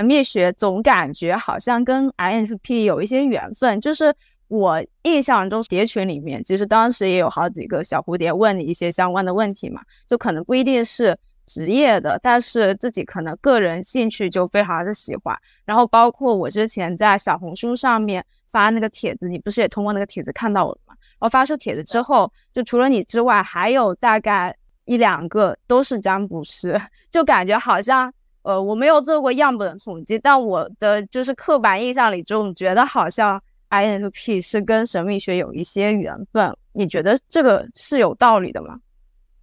[0.04, 4.14] 秘学总感觉好像跟 INFP 有一些缘分，就是
[4.48, 15.38] 我印象中蝶群里面，其实当时也有好几个小蝴蝶问你一些相关的问题嘛，就可能不一定是职业的，但是自己可能个人兴趣就非常的喜欢。
[15.66, 20.94] 然后包括我之前在小红书上面发那个帖子，你不是也通过那个帖子看到我了吗？
[21.20, 26.80] 然后发出帖子之后，就除了你之外，还有大概一两个都是占卜师，
[27.10, 28.14] 就感觉好像。
[28.44, 36.56] 呃，我没有做过样本统计，但我的就是刻板印象里总觉得好像 INFP 是跟神秘学有一些缘分。
[36.74, 38.80] 你觉得这个是有道理的吗？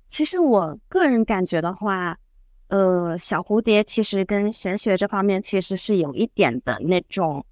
[0.08, 2.18] 其实我个人感觉的话，
[2.68, 7.44] 呃，小蝴蝶其实跟玄学这方面其实是有一点的那种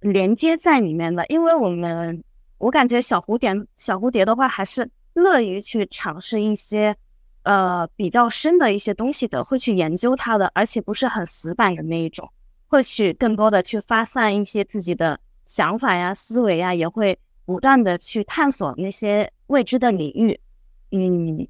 [0.00, 2.24] 连接在里面的，因为我们
[2.58, 6.96] 我感觉小蝴蝶小蝴蝶的话还是乐于去尝试一些。
[7.48, 12.30] 呃，比较深的一些东西的，会去研究它的，而且不是很死板的那一种，
[12.66, 20.38] 会去更多的去发散一些自己的想法呀、思维呀，也会不断的去探索那些未知的领域。
[20.90, 21.48] 嗯，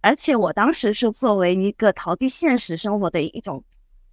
[0.00, 3.62] 而且我当时是作为一个逃避现实生活的一种，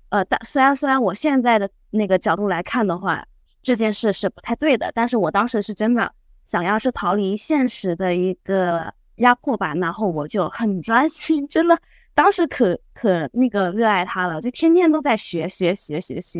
[0.09, 3.25] 呃，但虽然虽然我现在的那个角度来看的话，
[3.61, 6.13] 这件事是不太对的，但是我当时是真的
[6.43, 8.93] 想要是逃离现实的一个。
[9.17, 11.77] 压迫吧，然后我就很专心，真的，
[12.15, 16.39] 当时可可那个热爱它了，就天天都在学学学学学。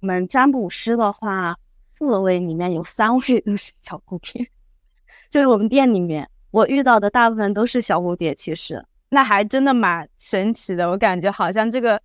[0.00, 4.48] 我们占卜师的话，四位里面有三位都是小蝴蝶，
[5.28, 8.34] 就是我们店里面我遇到的大部分都是小蝴蝶。
[8.34, 12.00] 其实那还真的蛮神奇的，我感觉好像这个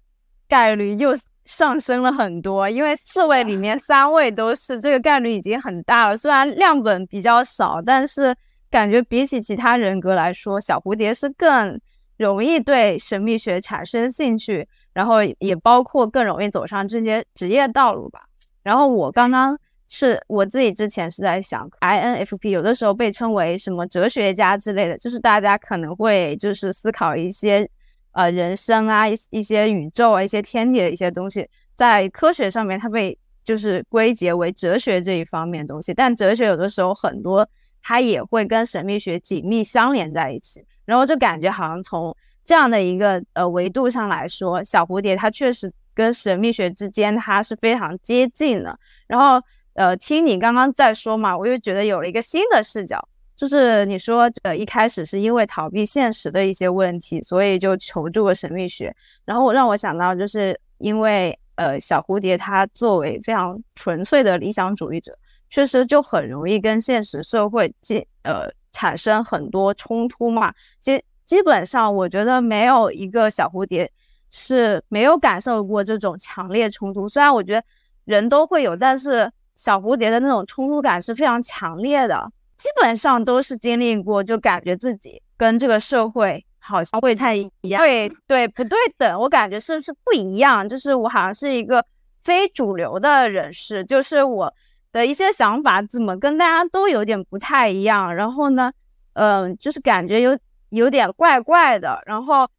[0.49, 1.11] 概率又
[1.45, 6.17] 上升了很多，因为四位里面三位都是，这个概率已经很大了。
[6.17, 8.35] 虽然量本比较少，但是。
[8.75, 11.79] 感觉比起其他人格来说，小蝴蝶是更
[12.17, 18.19] 容易对神秘学产生兴趣，然后也包括更容易走上这些职业道路吧。
[18.63, 19.57] 然后我刚刚
[19.87, 27.69] 是我自己之前是在想，INFP 有的时候被称为什么哲学家之类的，就是大家可能会就是思考一些
[28.11, 31.47] 呃人生啊、一一些宇宙啊、一些天地的一些东西，
[31.77, 37.47] 在科学上面它被就是归结为哲学这一方面东西，但哲学有的时候很多。
[37.87, 48.75] 它也会跟神秘学紧密相连在一起，然后就感觉好像从这样的一个呃维度上来说，小蝴蝶它确实跟神秘学之间它是非常接近的。
[49.05, 49.39] 然后
[49.73, 58.91] 呃，听你刚刚在说嘛，我又觉得有了一个新的视角，就是你说呃一开始是因为逃避现实的一些问题，所以就求助了神秘学。
[59.25, 65.15] 然后让我想到，就是因为呃小蝴蝶它作为非常纯粹的理想主义者。
[65.49, 70.53] 确实就很容易跟现实社会基呃产生很多冲突嘛。
[70.79, 73.89] 基基本上，我觉得没有一个小蝴蝶
[74.31, 77.07] 是没有感受过这种强烈冲突。
[77.07, 77.63] 虽然我觉得
[78.03, 82.23] 人都会有，但是小蝴蝶的那种冲突感是非常强烈的。
[82.57, 87.81] 基本上都是经历过，就感觉自己跟这个社会好像会太一样。
[87.81, 90.67] 对对，不对等，我感觉是不是不一样？
[90.67, 91.85] 就是我好像是一个
[92.19, 94.53] 非主流的人士，就是我。
[94.95, 98.71] 的一些想法怎么跟大家都有点不太一样，然后呢，
[99.11, 100.39] 嗯，就是感觉有
[100.69, 102.49] 有点怪怪的，然后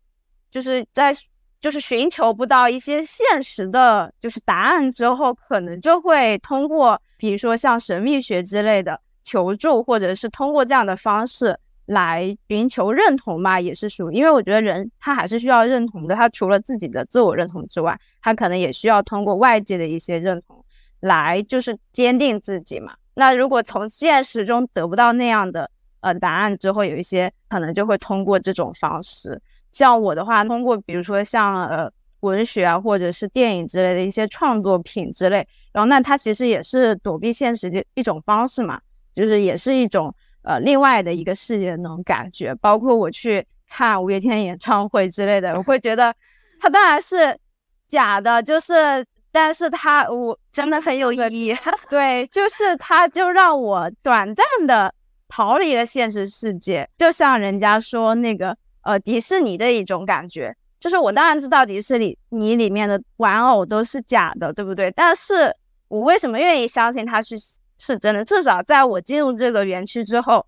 [0.50, 1.14] 就是在
[1.62, 20.62] 就是寻求不到一些现实的，就是答案之后，可能就会通过比如说像神秘学之类的求助，或者是通过这样的方式来寻求认同嘛，也是属于，因为我觉得人他还是需要认同的，他除了自己的自我认同之外，他可能也需要通过外界的一些认同。
[21.00, 22.94] 来就是坚定自己嘛。
[23.14, 25.70] 那如果从现实中得不到那样的
[26.00, 29.40] 呃答案之后，有一些可能就会通过这种方式。
[29.72, 31.90] 像我的话，通过比如说像呃
[32.20, 38.78] 文学啊，或者是电影之类的一些创作品之类，然后那它其实也是躲避现实的一种方式嘛，
[39.14, 42.54] 就是也是一种呃另外的一个世界的那种感觉。
[42.56, 46.14] 包括我去看五月天演唱会之类的，我会觉得
[46.60, 47.38] 它当然是
[47.88, 49.06] 假的，就是。
[49.38, 51.54] 但是他我真的很有意义，
[51.90, 54.90] 对，就是他就让我短暂的
[55.28, 64.90] 逃离了现实世界，就像人家说那个呃迪士尼的一种感觉，就是我当然知道迪士尼你里面的玩偶都是假的，对不对？
[64.92, 65.54] 但是
[65.88, 67.36] 我为什么愿意相信它是
[67.76, 68.24] 是真的？
[68.24, 70.46] 至少在我进入这个园区之后，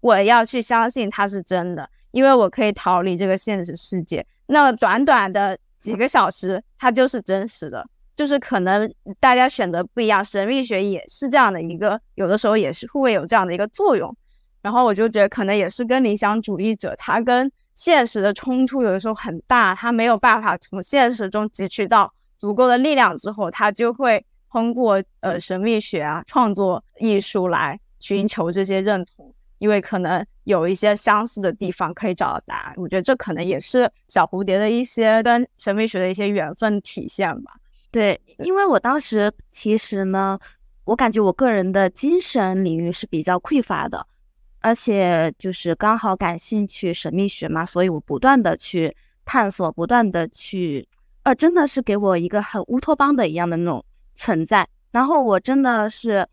[0.00, 7.82] 我要去相信它是真的，因为我可以逃离这个现实世界，那短短的几个小时，它就是真实的。
[8.16, 8.90] 就是可能
[9.20, 14.16] 大家选择不一样，神秘学也是这样的一个，有的时候也是会有这样的一个作用。
[14.62, 32.74] 然后我就觉得可能也是跟理想主义者他跟现实的冲突有的时候很大，他没有办法从现实中汲取到足够的力量之后，他就会通过呃神秘学啊、创作艺术来寻求这些认同，因为可能有一些相似的地方可以找到答案。
[32.76, 37.52] 我觉得这可能也是小蝴蝶的一些跟神秘学的一些缘分体现吧。
[37.96, 40.38] 对，因为我当时其实呢，
[40.84, 44.06] 我感觉我个人的精神领域是比较匮乏的，
[44.60, 48.94] 而且就是刚好感兴趣神秘学嘛，所以我不断的去
[49.24, 50.86] 探索，不断的去。
[51.22, 53.82] 呃，真的是给我一个很乌托邦的一样的那种
[54.14, 54.68] 存在。
[54.90, 56.28] 然后我真的是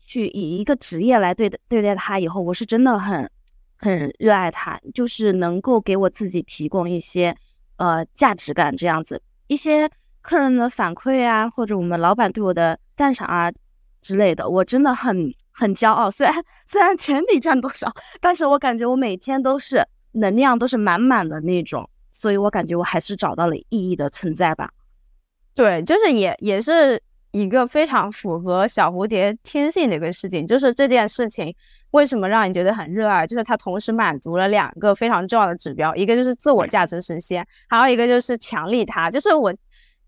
[0.00, 3.30] 去以一个职业来对待对待他，以后我是真的很
[3.76, 7.36] 很热爱他，就是能够给我自己提供一些
[7.76, 9.90] 呃价值感这样子，一些
[10.22, 13.52] 客人的反馈啊，或者我们老板对我的赞赏啊
[14.00, 16.10] 之类的，我真的很很骄傲。
[16.10, 16.34] 虽然
[16.66, 21.88] 虽然钱没赚多少，但是我感觉我每天都是能量都是满满的那种。
[22.14, 24.70] 所以我感觉我还是找到了意义的存在吧。
[25.54, 30.46] 对，就是也也是一个非常符合小蝴蝶天性的一个事情。
[30.46, 31.54] 就是这件事情
[31.92, 33.26] 为什么让你觉得很热爱？
[33.26, 39.10] 就是它同时满足了两个非常重要的指标，一个就是自我价值实现，还有一个就是强力它。
[39.10, 39.50] 就是我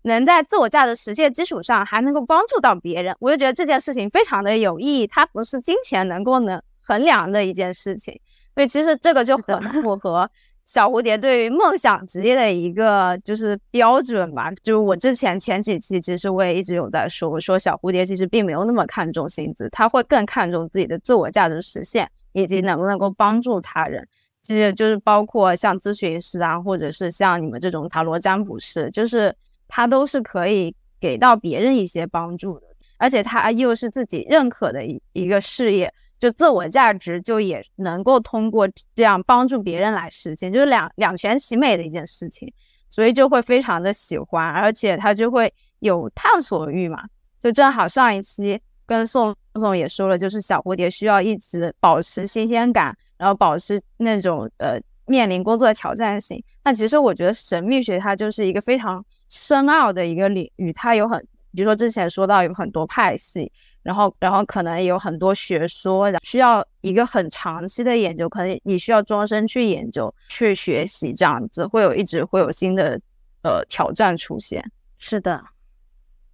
[0.05, 5.07] 能在自我价值实现基础上还能够帮助到别人，我就觉得这件事情非常的有意义。
[5.07, 8.19] 它不是金钱能够能衡量的一件事情，
[8.53, 10.29] 所以其实这个就很符合。
[10.65, 24.07] 小蝴蝶对于梦想职业的一个就是标准吧，就是我之前前几期其实我也一直有在说，我说小蝴蝶其实并没有那么看重薪资，他会更看重自己的自我价值实现以及能不能够帮助他人。
[24.41, 29.35] 其实就是包括像咨询师啊，或者是像你们这种塔罗占卜师，就是
[29.67, 35.93] 他都是可以给到别人一些帮助的，而且他又是自己认可的一一个事业。
[36.17, 42.51] 就自我价值就也能够通过这样帮助别人来实现，就是两两全其美的一件事情，
[42.89, 47.03] 所以就会非常的喜欢，而且他就会有探索欲嘛。
[47.37, 56.41] 就正好上一期跟宋宋也说了，就是小蝴蝶需要一直保持新鲜感，然后保持那种呃面临工作的挑战性。
[56.63, 59.03] 那其实我觉得神秘学它就是一个非常
[59.35, 61.19] 深奥的一个领域，它有很，
[61.53, 63.51] 比如说之前说到有很多派系。
[63.83, 72.99] 然后，然后可能有很多学说，需要一个很长期的研究，可能你需要终身去研究、去学习，这样子会有一直会有新的
[73.43, 74.71] 呃挑战出现。
[74.97, 75.39] 是的，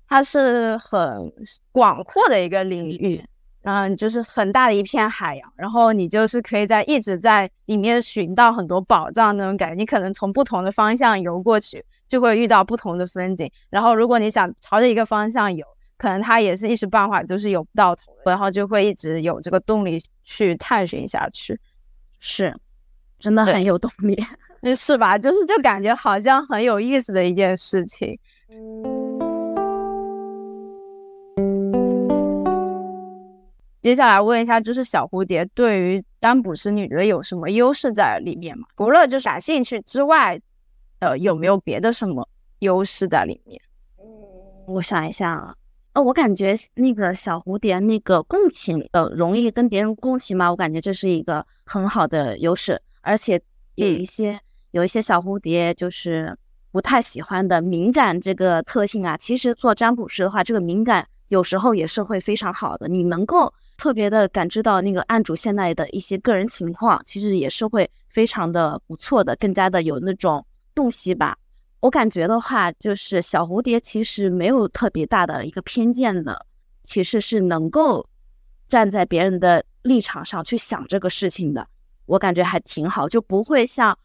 [0.07, 1.29] 它是很
[1.73, 3.21] 广阔的一个领域，
[3.63, 9.75] 嗯，就是很大的一片海洋，然后你就是可以在一直在里面寻到很多宝藏那种感觉。
[9.75, 13.49] 你可能从不同的方向游过去，就会遇到不同的风景。
[13.69, 21.57] 然后如果你想朝着一个方向游，可能它也是一时半会儿就是游不到头，然后就会一直有这个动力去探寻下去，
[22.19, 22.53] 是，
[23.17, 24.21] 真的很有动力，
[24.75, 25.17] 是吧？
[25.17, 28.19] 就是就感觉好像很有意思的一件事情。
[33.81, 38.67] 接下来问一下，就是小蝴蝶对于占卜师，你觉得有什么优势在里面吗？
[38.75, 40.37] 除了就是感兴趣之外，
[41.01, 42.27] 呃，有没有别的什么
[42.59, 43.59] 优势在里面？
[43.97, 44.05] 嗯，
[44.67, 45.55] 我想一下啊。
[45.93, 52.81] 呃，我感觉那个小蝴蝶那个共情，呃，容易跟别人共情嘛，我感觉这是一个很好的优势。
[53.01, 53.41] 而且
[53.75, 54.39] 有一些
[54.71, 56.37] 有一些小蝴蝶就是
[56.71, 62.87] 不太喜欢的敏感这个特性啊，其实做占卜师的话，这个敏感有时候也是会非常好的。
[62.87, 71.37] 你能够特别的感知到那个案主现在的一些个人情况，其实也是会非常的不错的，更加的有那种洞悉吧。
[71.81, 76.45] 我感觉的话，就是小蝴蝶其实没有特别大的一个偏见的，
[76.83, 78.07] 其实是能够
[78.67, 81.67] 站在别人的立场上去想这个事情的。
[82.05, 83.97] 我感觉还挺好，就不会像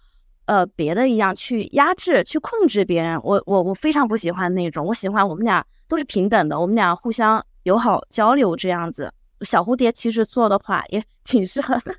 [0.46, 3.20] 呃别的一样去压制、去控制别人。
[3.22, 9.12] 我我我非常不喜欢那种，我喜欢我们俩都是平等的，我们俩互相友好交流这样子。
[9.42, 11.94] 小蝴蝶其实做的话也 挺适合的。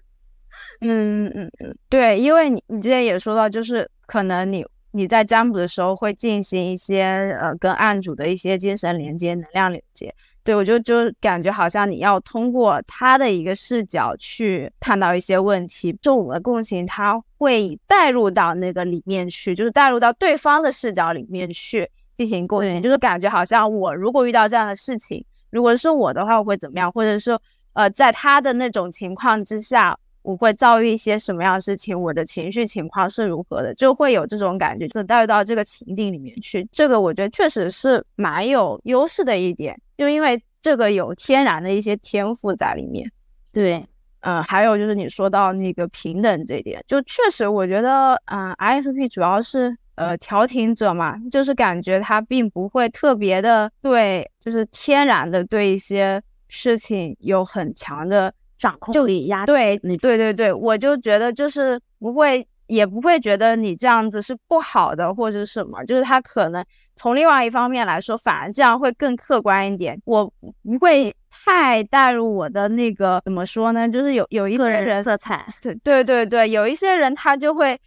[0.81, 4.65] 嗯嗯嗯，对，因为你你之前也说到，就是可能你。
[4.91, 7.03] 你在占卜的时候会进行一些
[7.39, 10.11] 呃跟案主的一些精神连接、能量连接，
[10.43, 27.37] 对我就就感觉好像你要通过他的一个视角去看到一些问题，就我们的共情，他会带入到那个里面去，就是带入到对方的视角里面去进行共情，就是感觉好像我如果遇到这样的事情，如果是我的话，我会怎么样，或者是
[27.73, 29.99] 呃在他的那种情况之下。
[30.27, 31.97] 我会遭遇一些什么样的事情？
[31.97, 33.73] 我的情绪情况是如何的？
[33.75, 36.67] 就会有这种感觉，就带入到这个情境里面去。
[36.69, 43.09] 这个我觉得确实是蛮有优势的一点，就因为这个有天然的一些天赋在里面。
[43.53, 43.81] 对，
[44.19, 62.47] 嗯，还有就是你说到那个平等这点，就确实我觉得，嗯，ISP 主要是呃调停者嘛，就是感觉他并不会特别的对，就是天然的对一些事情有很强的掌控力压对，你对对对，我就觉得就是不会。
[62.67, 66.61] 也不会觉得你这样子是不好的或者什么，就是他可能
[66.97, 69.97] 从另外一方面来说，反而这样会更客观一点。
[70.03, 70.25] 我
[70.65, 73.87] 不会太带入我的那个怎么说呢？
[73.87, 77.79] 就是有有一些人色彩，对对对对，有一些人他就会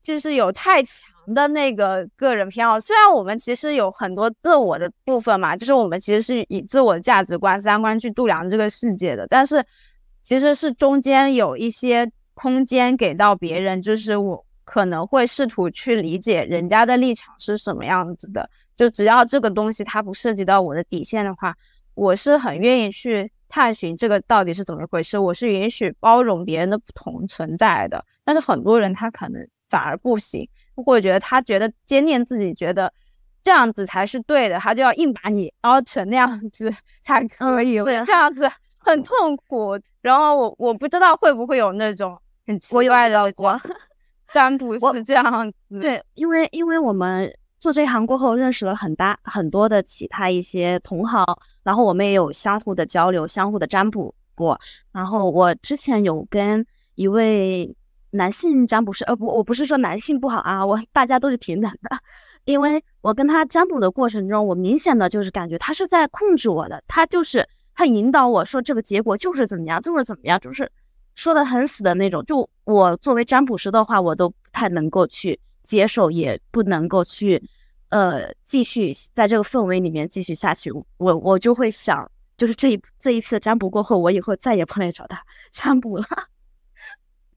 [0.00, 2.78] 就是有太强的那个个人偏好。
[2.78, 9.64] 虽然我们其实有很多自我的部分嘛，就是我们其实是以自我的价值观、三观去度量这个世界的，但是
[10.28, 12.10] 其实是中间有一些。
[12.40, 18.48] 空间给到别人，就是我可能会试图去理解人家的立场是什么样子的。
[18.76, 21.52] 就只要这个东西它不涉及到我的底线的话，
[21.94, 25.18] 我是很愿意去探寻这个到底是怎么回事。
[25.18, 28.04] 我是允许包容别人的不同存在的。
[28.24, 32.92] 但是很多人他可能反而不行，或者觉得他觉得坚定自己觉得
[33.42, 36.72] 这样子才是对的，他就要硬把你凹成那样子
[37.02, 38.48] 才可以，这样子
[38.88, 39.78] 很痛苦。
[40.00, 42.18] 然后我我不知道会不会有那种。
[42.46, 43.60] 很奇怪的，我
[44.32, 45.78] 占卜是这样子。
[45.80, 47.30] 对，因为因为我们
[47.60, 51.26] 做这一行过后，认识了很大很多的其他一些同行，
[51.62, 54.58] 然后我们也有相互的交流，相互的占卜过。
[54.92, 56.64] 然后我之前有跟
[56.94, 57.76] 一位
[58.12, 61.98] 男性占卜师，呃不，我不是说男性不好啊，我大家都是平等的。
[62.46, 67.46] 因为我跟他占卜的过程中，我明显的就是感觉他是在控制我的，他就是
[67.78, 70.68] 他引导我说这个结果就是怎么样，就是怎么样，就是。
[71.14, 77.40] 说的很死的那种，就我作为占卜师的话，我都不太能够去接受，也不能够去，
[77.90, 80.72] 呃，继续在这个氛围里面继续下去。
[80.96, 85.20] 我我就会想，就是这一这一次占卜过后，我以后再也不来找他
[85.52, 86.04] 占卜了。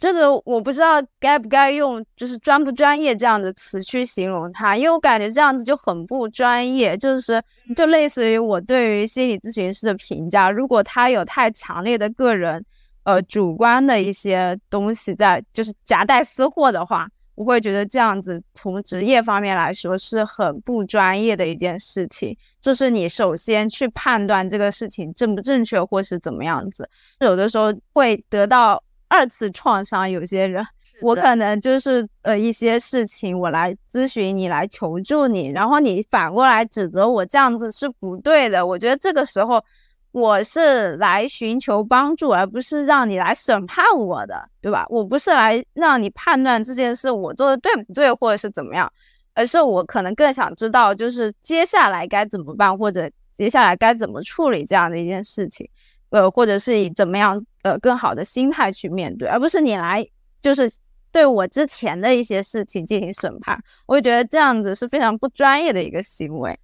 [0.01, 7.41] 这个我不知道该不该用，就是专不专业这样的词去形容他，因为我感觉这样子就很不专业，就是
[7.75, 12.65] 就类似于我对于心理咨询师的评价，如果他有太强烈的个人。
[13.03, 22.37] 呃，主观的一些东西在就是夹带私货的话，我会觉得这样子从职业方面来说是很不专业的一件事情。
[22.61, 26.87] 就是你首先去判断这个事情正不正确，或是怎么样子，
[27.21, 28.79] 有的时候会得到
[29.11, 30.09] 二次创伤。
[30.09, 30.65] 有些人，
[31.01, 38.65] 我可能就是呃一些事情，我来咨询你，来求助你，然后你反过来指责我这样子是不对的。
[38.65, 39.63] 我觉得这个时候。
[40.13, 44.85] 我是来寻求帮助，而不是让你来审判我的，对吧？
[44.89, 48.91] 我不是来让你判断这件事我做的对不对，或者是怎么样，
[49.33, 55.65] 而是我可能更想知道，就是接下来该怎么办，或者接下来该怎么处理这样的一件事情，
[56.11, 60.07] 呃，或者是以怎么样呃更好的心态去面对，而不是你来
[60.41, 60.71] 就是
[61.11, 63.61] 对我之前的一些事情进行审判。
[63.87, 66.57] 我觉得这样子是非常不专业的一个行为，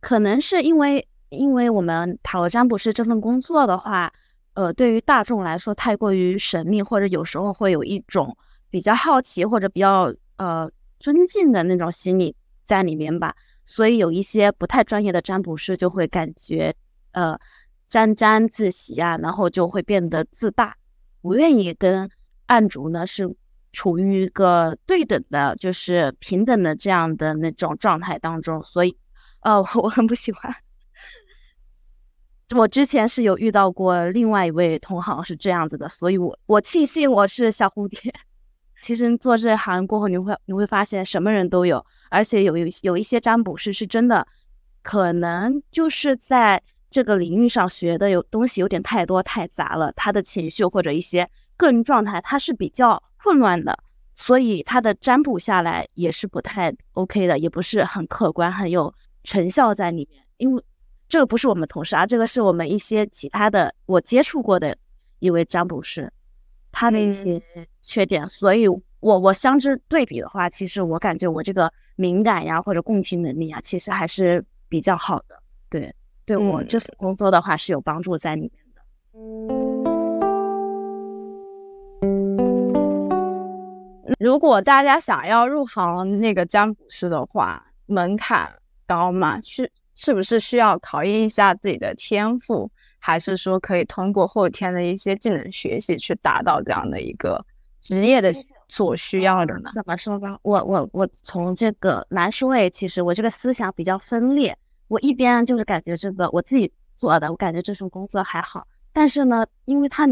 [0.00, 1.06] 可能是因为。
[1.30, 4.10] 因为我们塔罗占卜师这份工作的话，
[4.54, 8.34] 呃，对于大众来说太过于神秘，或者有时候会有一种
[8.70, 10.70] 比较好奇或者比较呃
[11.00, 13.34] 尊敬的那种心理在里面吧。
[13.66, 16.72] 所以有一些不太专业的占卜师就会感觉
[17.10, 17.36] 呃
[17.88, 20.76] 沾沾自喜啊，然后就会变得自大，
[21.22, 22.10] 不愿意跟
[22.46, 23.36] 案主呢是
[23.72, 28.62] 处于一个对等的，就是平等的这样的那种状态当中。
[28.62, 28.96] 所以，
[29.40, 30.54] 呃， 我很不喜欢。
[32.54, 38.14] 我之前是有遇到过另外一位同行是这样子的，所以我我庆幸我是小蝴蝶。
[38.82, 44.26] 其实做这行过后，你会你会发现什么人都有，而且有有有一些占卜师是真的，
[44.82, 46.62] 可能就是在
[46.96, 51.28] 这个领域上学的有东西有点太多太杂了，他的情绪或者一些
[51.58, 53.78] 个人状态他是比较混乱的，
[54.14, 58.94] 所以他的占卜下来也是不太 OK 的，也不是很客观很有
[59.24, 60.64] 成效在里面，因为。
[61.08, 64.76] 这个不是我们同事啊，这个是我们一些其他的我接触过的
[65.20, 66.12] 一位占卜师，
[66.72, 67.40] 他的一些。
[67.80, 75.40] 缺点，所以我我相之对比的话，其实我感觉我这个敏感呀或者共情能力啊，其实还是比较好的，
[75.70, 75.94] 对，
[76.26, 78.82] 对我这份工作的话是有帮助在里面的。
[84.18, 88.52] 如果大家想要入行那个占卜师的话，门槛
[88.86, 89.40] 高吗？
[89.40, 89.70] 是？
[89.98, 97.42] 是不是需要考验一下自己的天赋，还是说可以通过后天的一些技能学习去达到这样的一个
[97.80, 98.30] 职业的
[98.68, 99.70] 所需要的呢？
[99.72, 104.54] 怎么说吧，我我我从这个男士位，其实我这个思想比较分裂。
[104.88, 110.06] 我一边就是感觉这个我自己做的，我感觉这份工作还好，但是呢，因为他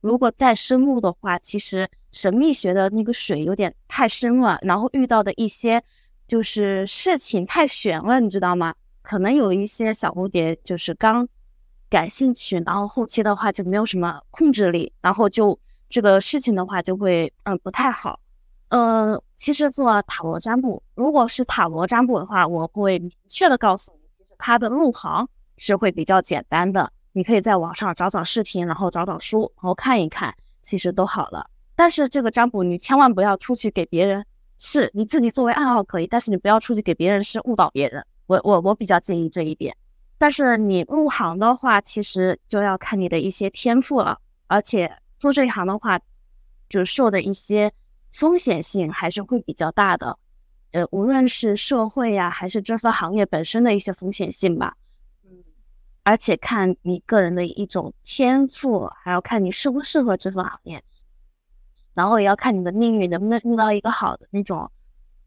[0.00, 5.82] 如果再深入的话，其实神秘学的那个水有点太深了，然后遇到的一些。
[6.28, 8.74] 就是事情太悬了，你知道吗？
[9.00, 11.24] 可能有一些小蝴蝶就是刚
[11.88, 15.56] 感兴趣，然后后期的话就没有什么控制力，然后就
[15.88, 18.18] 这个事情的话就会嗯不太好。
[18.70, 24.05] 呃，其实做塔罗占卜，如果是塔罗占卜的话，我会明确的告诉你，
[24.38, 31.48] 它的入行是会比较简单的，你可以在网上找找视频，然后找找书，然后看一看，其实都好了。
[31.74, 34.24] 但是这个占卜你千万不要出去给别人
[34.58, 38.04] 试，你自己作为爱好可以，但是你不要出去给别人试，误导别人。
[38.26, 39.76] 我我我比较建议这一点。
[40.18, 46.00] 但是你入行的话，其实就要看你的一些天赋了，而且做这一行的话，
[46.68, 47.72] 就受的一些。
[48.12, 50.16] 风险性还是会比较大的，
[50.76, 54.76] 呃，无论是社会呀，还是这份行业本身的一些风险性吧，
[55.24, 55.42] 嗯，
[56.02, 60.84] 而且看你个人的一种天赋，还要看你适不适合这份行业，
[61.94, 64.70] 然后也要看你的命运能不能遇到一个好的那种，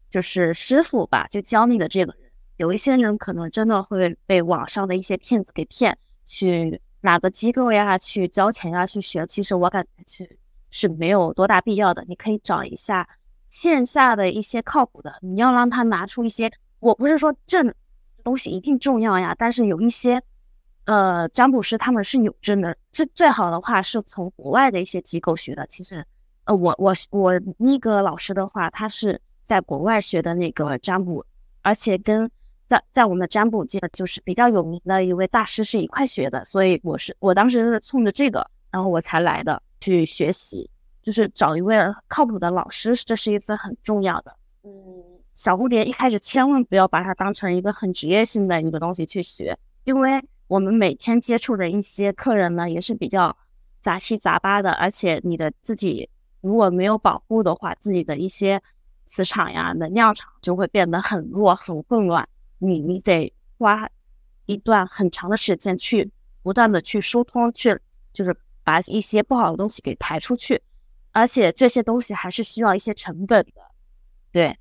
[0.08, 2.30] 就是师傅吧，就教你的这个人。
[2.56, 5.98] 有一些人可能真的会被网上的一些骗子给骗，
[6.28, 9.26] 去哪个机构呀，去交钱呀，去学。
[9.26, 10.38] 其实我感觉去。
[10.72, 13.08] 是没有多大必要的，你可以找一下
[13.50, 15.18] 线下的一些靠谱的。
[15.20, 17.74] 你要让他拿出一些，我不是说证
[18.24, 20.22] 东西一定重要呀，但是有一些
[20.86, 25.66] 呃占卜师他们是有证的，这最好的话是从国外的一些机构学的。
[25.66, 26.02] 其实
[26.44, 31.24] 呃我我我那个老师的话，他是在国外学的那个占卜，
[31.62, 32.30] 而且跟
[32.68, 39.62] 在在我们占卜界就是比较有名的一位大师是一块学的，所以我是我当时是冲着这个，然后我才来的。
[39.82, 40.68] 去学习，
[41.02, 41.76] 就是找一位
[42.08, 44.36] 靠谱的老师，这是一份很重要的。
[44.62, 44.70] 嗯，
[45.34, 53.36] 小蝴蝶一开始千万不要把它当成一个很职业性的一个东西去学，因为我们每天接触的一些客人呢，也是比较
[53.80, 56.10] 杂七杂八的，而且你的自己
[56.42, 58.62] 如果没有保护的话，自己的一些
[59.06, 62.28] 磁场呀、能量场就会变得很弱、很混乱。
[62.58, 63.88] 你你得花
[64.44, 66.10] 一段很长的时间去
[66.42, 67.78] 不断的去疏通，去
[68.12, 68.36] 就是。
[68.62, 70.62] 把一些不好的东西给排出去，
[71.12, 73.62] 而且这些东西还是需要一些成本的。
[74.32, 74.56] 对，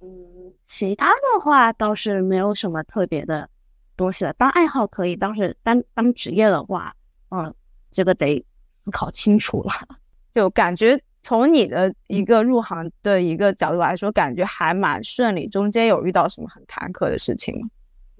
[0.00, 3.48] 嗯，其他的话倒是没有什么特别的
[3.96, 4.32] 东西了。
[4.32, 6.94] 当爱好可以，当是当当职业的话，
[7.30, 7.54] 嗯，
[7.90, 9.72] 这个得思考清楚了。
[10.34, 15.48] 就感觉从你的一个入行的一个角度来说，感觉还蛮顺利。
[15.48, 17.68] 中间有遇到什么很坎坷的事情吗？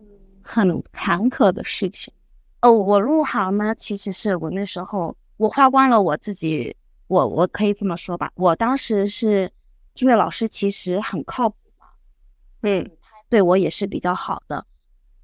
[0.41, 2.15] 很坎坷的事情。
[2.63, 6.75] 哦，我入行呢，其实是我那时候我花光了我自己，
[7.09, 9.51] 我我可以这么说吧，我当时是
[9.95, 11.87] 这位老师其实很靠谱嘛，
[12.63, 14.67] 嗯，他对我也是比较好的。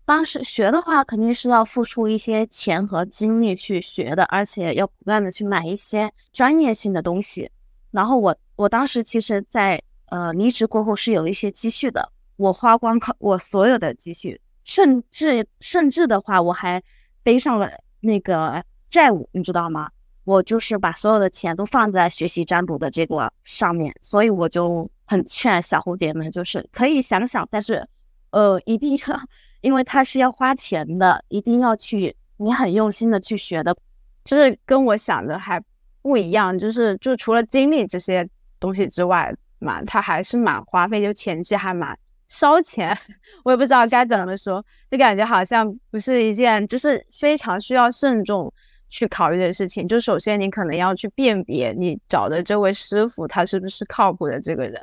[0.04, 7.50] 当时学的话，肯定是要付出一些钱和精力去学的，而且要不断的去买一些专业性的东西。
[7.90, 16.82] 然后我我当时其实，在呃离职过后是有一些积蓄的，我花光我所有的积蓄，甚至甚至的话我还。
[17.24, 17.70] 背上了
[18.00, 19.88] 那个债务，你知道吗？
[20.24, 27.86] 我就是把所有的钱都放在学习占卜的这个上面，所以我就很劝小蝴蝶们，就是可以想想，但是，
[28.30, 29.20] 呃，一定要，
[29.60, 33.76] 因为它是要花钱的，一定要去，你很用心的去学的，
[34.24, 35.60] 就是跟我想的还
[36.02, 38.28] 不一样，就是就除了精力这些
[38.60, 41.98] 东西之外嘛，它还是蛮花费，就前期还蛮。
[42.28, 42.96] 烧钱，
[43.44, 48.50] 我也不知道该怎么说，就感觉好像不是一件就是非常需要慎重
[48.92, 49.88] 去考虑的事情。
[49.88, 54.74] 就首先你可能要去辨别你找的这位师傅他是不是靠谱的这个人，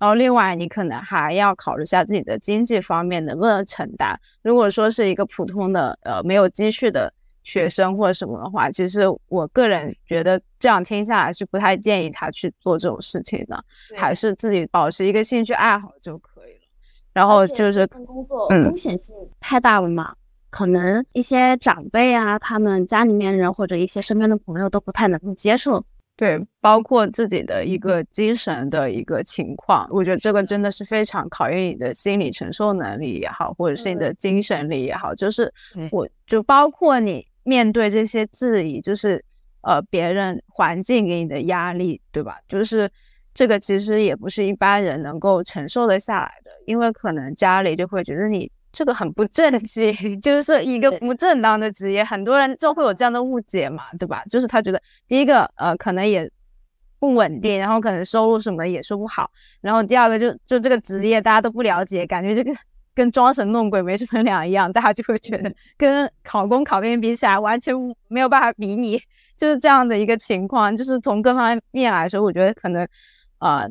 [0.00, 4.18] 然后另外你可能还要考虑一下自己的经济方面能不能承担。
[4.42, 7.12] 如果说是一个普通的呃没有积蓄的
[7.44, 16.60] 学生或者什么的话，其实我个人觉得这样听下来是不太建议他去做这种事情的，还是自己保持一个兴趣爱好就可以了。
[17.12, 20.14] 然后就是工作风险性太大了嘛，
[20.50, 25.84] 可能一些长辈啊，他们家里面人或者一些身边的朋友都不太能够接受。
[26.16, 35.14] 对，包括自己的一个精神的一个情况，我觉得这个真的是非常考验你的心理承受能力也好，或者是你的精神力也好。
[35.14, 35.52] 就是
[35.90, 39.22] 我就包括你面对这些质疑，就是
[39.60, 42.38] 呃别人环境给你的压力，对吧？
[42.48, 42.90] 就是。
[43.38, 54.22] 这个其实也不是一般人能够承受得下来的，因为可能家里就会觉得你这个很不正经， 就是一个不正当的职业，很多人就会有这样的误解嘛，对吧？
[54.28, 56.30] 就是他觉得第一个呃可能也
[56.98, 59.30] 不稳定，然后可能收入什么也说不好，
[59.62, 62.54] 然后第二个就就这个职业大家都不了解，感觉这个
[62.94, 67.74] 跟装神弄鬼没什么两样，大家就会觉得跟考公考编比起来完全
[68.08, 69.00] 没有办法比拟，
[69.38, 72.86] 就是这样的一个情况，就是从各方面来说，我觉得可能。
[73.38, 73.68] 呃，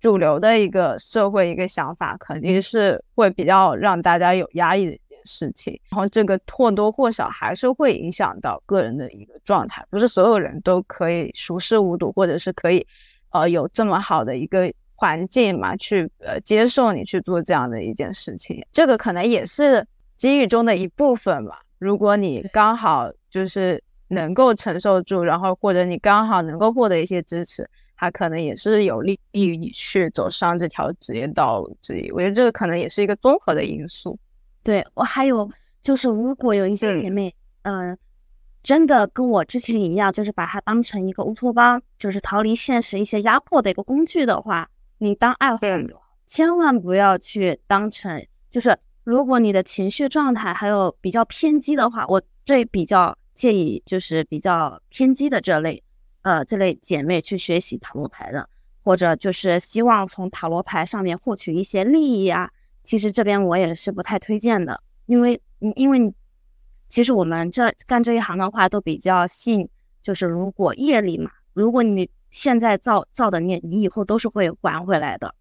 [0.00, 5.78] 主流的一个社会一个想法，肯定是会比较让大家有压抑的一件事情。
[5.90, 12.86] 然后这个或多或少还是会影响到个人的一个状态，不是所有人都可以熟视无睹，或者是可以
[13.30, 18.64] 呃有这么好的一个环境嘛，去呃接受你去做这样的一件事情。
[18.72, 19.86] 这个可能也是
[20.16, 21.60] 机遇中的一部分吧。
[21.78, 27.68] 如果你刚好就是能够承受住，然后或者你刚好能够获得一些支持。
[27.98, 34.18] 它可能也是有利于你去走上这条职业道路之一，我觉得这个可能也是一个综合的因素。
[34.62, 35.50] 对我还有
[35.80, 37.96] 就是，如果有一些姐妹，嗯，
[38.62, 55.80] 真的跟我之前一样，就是把它当成一个乌托邦，就是逃离现实一些压迫的一个工具的话，你当爱好者，千万不要去当成，就是如果你的情绪状态还有比较偏激的话，我这比较建议就是比较偏激的这类。
[56.22, 58.50] 呃，这类姐妹去学习塔罗牌的，
[58.82, 62.50] 或者就是希望从塔罗牌上面获取一些利益啊，
[62.82, 65.40] 其实这边我也是不太推荐的，因为，
[65.76, 66.12] 因为
[66.88, 69.68] 其实我们这干这一行的话，都比较信，
[70.02, 75.32] 就是如果业力嘛，如果你现在造造的孽，你以后都是会还回来的。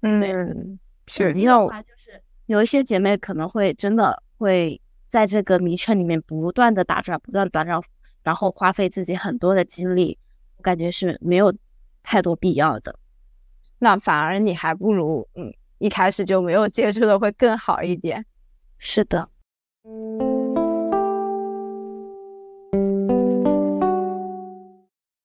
[0.00, 1.34] 嗯，是。
[1.34, 4.80] 的话，就是有一些姐妹可能会真的会
[5.10, 7.82] 在这个迷圈里面不断的打转，不断打转。
[8.22, 10.18] 然后花费自己很多的精力，
[10.58, 11.54] 我感觉是没有
[12.02, 12.98] 太多必要的。
[13.78, 18.26] 那反而你还不如，嗯，一开始就没有接触的会更好一点。
[18.78, 19.30] 是的。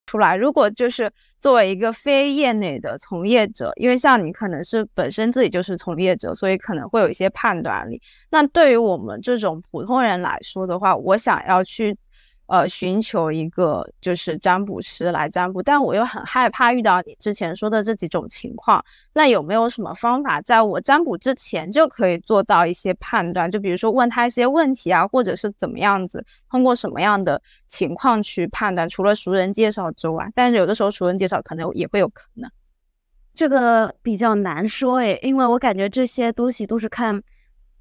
[0.06, 8.02] 出来，如果就是作为一个非业内的从业者，因为像你可能是本身自己就是从业者，所以可能会有一些判断力。
[8.30, 11.96] 那对于我们这种普通人来说的话，我想要去。
[12.48, 18.86] 呃，寻求一个就是占卜师来占卜，但我又很害怕遇到你之前说的这几种情况。
[19.14, 23.50] 那有没有什么方法，在我占卜之前就可以做到一些判断？
[23.50, 28.88] 就比如说问他一些问题啊，或者是怎么样子，通过什么样的情况去判断？
[28.88, 32.50] 除了熟人介绍之外，但是有的时候熟人介绍可能也会有可能。
[33.34, 37.24] 这个比较难说诶，因为我感觉这些东西都是看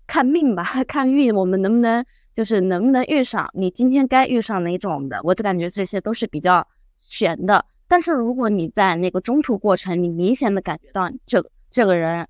[0.06, 2.02] 看命吧， 看运，我们能不能？
[2.34, 6.66] 就是能不能遇上你今天该遇上哪种的，我就感觉这些都是比较
[6.98, 7.64] 悬的。
[7.86, 12.26] 但是如果你在那个中途过程，你明显的感觉到这这个人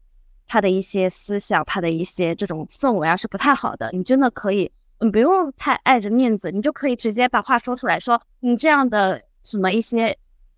[0.46, 10.14] 他的一些思想，他的一些这种氛围啊是不太好的，你真的可以，你不用太碍着面子，你就可以直接把话说出来，说你这样的什么一些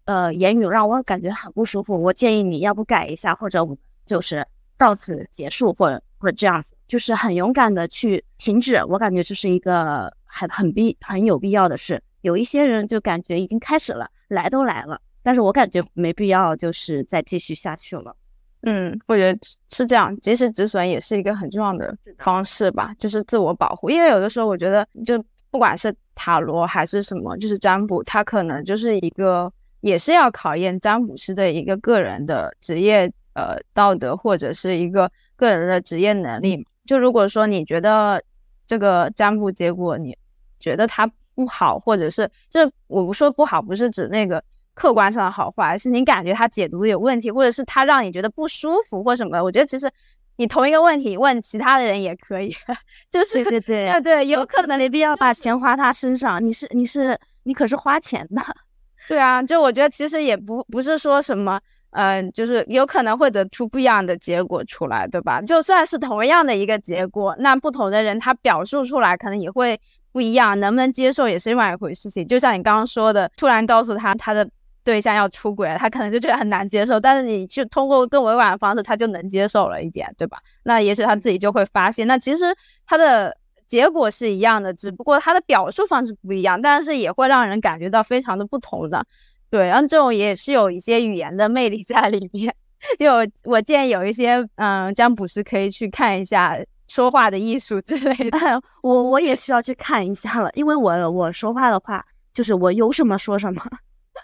[0.07, 3.64] 呃言语让我感觉很不舒服，我建议你要不改一下，或者
[4.05, 4.44] 就是
[4.76, 6.03] 到此结束，或者。
[6.27, 12.03] 或者这样子，就是很勇敢的去停止，我感觉这是一个很很必很有必要的事。
[12.22, 18.16] 有一些人就感觉已经开始了，来都来了，但是我感觉没必要，就是再继续下去了。
[18.62, 23.89] 嗯，我觉得是这样，及时止损也是一个很重要的方式吧，就是自我保护。
[23.89, 35.09] 因为有的时候我觉得，就不管是塔罗还是什么，就是占卜，它可能就是一个，也是要考验占卜师的一个个人的职业呃道德或者是一个。
[35.37, 38.22] 个人的职业能力嘛，就如果说你觉得
[38.66, 40.16] 这个占卜结果你
[40.59, 44.43] 觉得它不好，或者是就是我不说不好，不是指那个
[44.74, 49.43] 客观上的好坏，是你感觉它解读有问题，或者是它让你觉得不舒服或什么。
[49.43, 49.91] 我觉得其实
[50.37, 52.55] 你同一个问题问其他的人也可以，
[53.11, 58.43] 就是对对对对，有可能没必要把钱花他身上，你是你是你可是花钱的，
[59.07, 61.61] 对啊，就我觉得其实也不不是说什么。
[61.97, 65.40] 嗯，就是有可能会得出不一样的结果出来，对吧？
[65.40, 69.80] 就算是同样的一个结果，那不同的人他表述出来可能也会
[70.12, 72.11] 不一样，能不能接受也是另外一回事。
[72.11, 74.47] 情就像你刚刚说的，突然告诉他他的
[74.84, 80.36] 对象要出轨了，他可能就觉得很难接受，但是你就通过更委婉的方式，他就能接受了一点，对吧？
[80.64, 82.44] 那也许他自己就会发现，那其实
[82.86, 83.34] 他的
[83.66, 89.03] 结果是一样的，只不过他的表述方式不一样，但是也会让人感觉到非常的不同的。
[89.51, 92.55] 对，然后这种也是有一些语言的魅力在里面。
[92.99, 93.12] 就
[93.44, 96.57] 我建议有一些嗯占卜师可以去看一下
[96.88, 98.38] 说话的艺术之类的。
[98.82, 103.62] 我我也需要去看一下了，因为我我说话的话，就是我有什么说什么。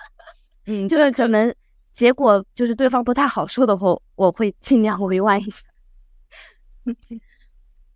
[0.66, 1.52] 嗯，就是可能
[1.92, 5.62] 结果就是对方不太好受的话，我会尽量委婉一下。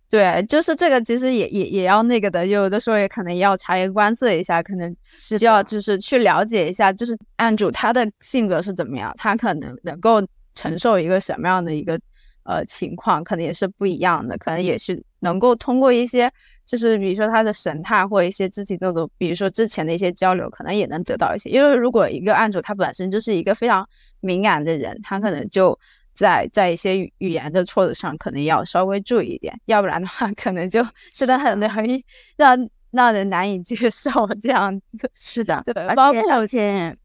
[0.09, 11.99] 对，就是这个，其实也也也要那个的，有的时候也可能要察言观色一下，可能需要就是去了解一下，就是案主他的性格是怎么样，他可能能够承受一个什么样的一个
[12.43, 16.31] 呃情况，可能也是不一样的，可能也是能够通过一些，
[16.65, 21.49] 就是比如说他的神态或一些肢体动作，比如说之前的一些交流，可能也能得到一些。
[21.49, 23.85] 因为如果一个案主他本身就是一个非常
[24.21, 25.77] 敏感的人，他可能就
[26.17, 32.03] 在在一些语言的措辞上，可能要稍微注意一点，要不然的话，可能就 真的很容易
[32.35, 32.57] 让
[32.91, 35.09] 让人难以接受这样子。
[35.15, 36.97] 是的，对，而且而且，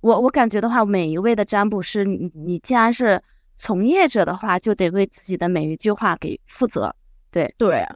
[0.00, 3.20] 我我感觉的话，每一位的占卜师，你你既然是。
[3.54, 6.92] 从业者的话，就得为自己的每一句话给负责。
[7.30, 7.86] 对对，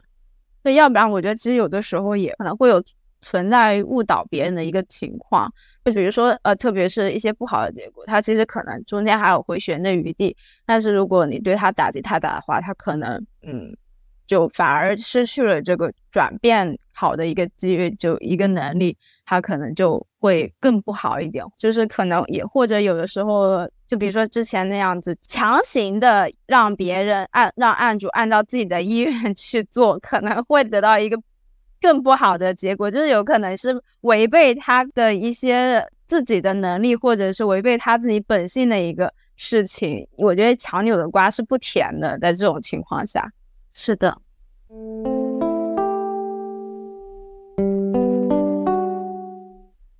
[0.63, 2.81] 对，要不然我觉得其实有的时候也可能会有
[3.27, 5.51] 存在误导别人的一个情况。
[5.83, 10.35] 就比如说，呃，特别是一些不好的结果，它其实可能中间还有回旋的余地。
[10.65, 13.75] 但是如果你对他打击太大的话，他可能嗯，
[14.25, 21.43] 就反而失去了这个转变好的一个机遇，就一个能力，他可能就会更不好一点。
[21.57, 23.69] 就是可能也或者有的时候。
[23.87, 31.17] 就比如说之前那样子，强行的让别人按让案主按照自己的意愿去做，可能会得到一个
[31.81, 40.07] 更不好的结果，就是有可能是违背他的一些自己的能力，或者是违背他自己本性的一个事情。
[40.15, 43.31] 我觉得强扭的瓜是不甜的，在这种情况下，
[43.73, 44.19] 是的。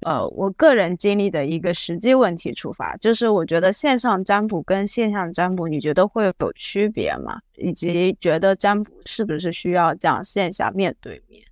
[0.01, 7.41] 呃，我个人经历的一个实际问题出发，就是我觉得线上占卜跟线下占卜，你觉得会有区别吗？
[7.55, 11.43] 以及觉得占卜是不是需要这样线下面对面？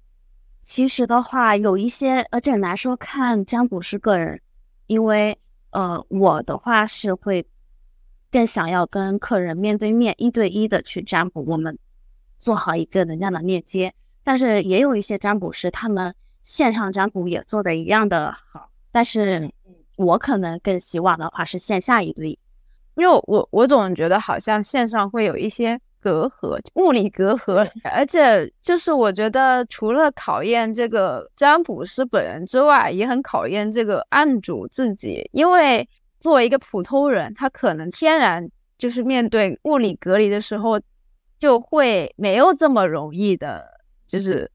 [0.65, 4.41] 其实的话，有一些，呃，这很难说，看占卜师个人，
[4.87, 5.37] 因为
[5.69, 7.45] 呃，我的话是会
[8.29, 11.77] 更想要跟客人面对面一对一的去占卜，我们
[12.39, 13.93] 做好一个能量的链接。
[14.23, 16.13] 但是也有一些占卜师，他们。
[16.45, 19.51] 线上占卜也做的一样的好，但是
[19.95, 22.39] 我可能更希望的话是线下一对一，
[22.93, 35.87] 因为我我总觉得好像线上会有一些隔阂，物理隔阂，而且就是我觉得除了考验这个占卜师本人之外，也很考验这个案主自己，因为
[36.19, 38.47] 作为一个普通人，他可能天然
[38.77, 40.79] 就是面对物理隔离的时候，
[41.39, 43.65] 就会没有这么容易的，
[44.05, 44.47] 就是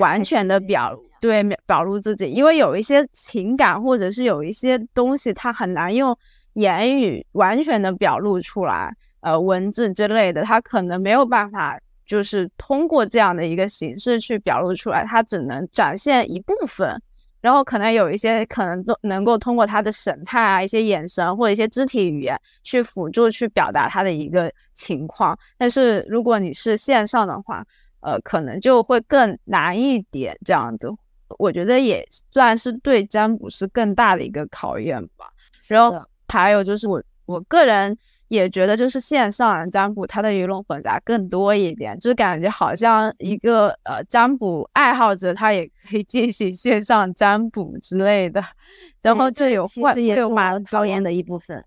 [0.00, 0.98] 完全的表。
[1.20, 6.16] 对，表露自己，因为有一些情感或者是有一些东西，他很难用
[6.54, 8.90] 言语完全的表露出来，
[9.20, 17.00] 呃，文字之类的，它可能没有办法，就是通过这样的一个形式去表露出来，它只能展现一部分，
[17.40, 27.64] 然后可能有一些可能都能够通过他的神态啊、一些眼神或者一些肢体语言去辅助去表达他的一个情况，但是如果你是线上的话，
[28.00, 30.90] 呃，可能就会更难一点，这样子。
[31.38, 35.30] 我觉得也算是对占卜师更大的一个考验吧。
[35.68, 37.96] 然后还有就是我我个人
[38.30, 48.40] 也觉得，就是线上占卜它的鱼龙混杂更多一点，就是感觉好像一个呃占卜爱好者他也可以进行线上占卜之类的。
[49.02, 51.64] 然后这有其实也有蛮高研的一部分。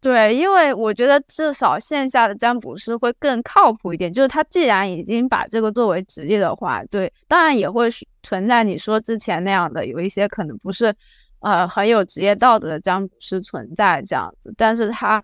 [0.00, 4.12] 对，因为我觉得至少线下的占卜师会更靠谱一点。
[4.12, 7.88] 就是他既然已经把这个作为职业的话，对，当然也会
[8.22, 10.94] 存在你说之前那样的有一些可能不是，
[11.40, 14.54] 呃，很有职业道德的占卜师存在这样子。
[14.56, 15.22] 但是他，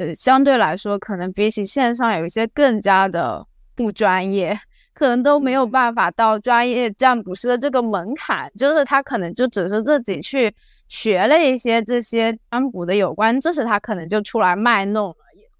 [0.00, 4.58] 呃，相对来说，可能比起线上有一些更加的不专业，
[4.94, 8.50] 可能都没有办法到专业占卜师的这个门槛。
[8.56, 10.54] 就是他可能就只是自己去。
[10.90, 15.14] 学了一些这些占卜的有关知识，他可能就出来卖弄了，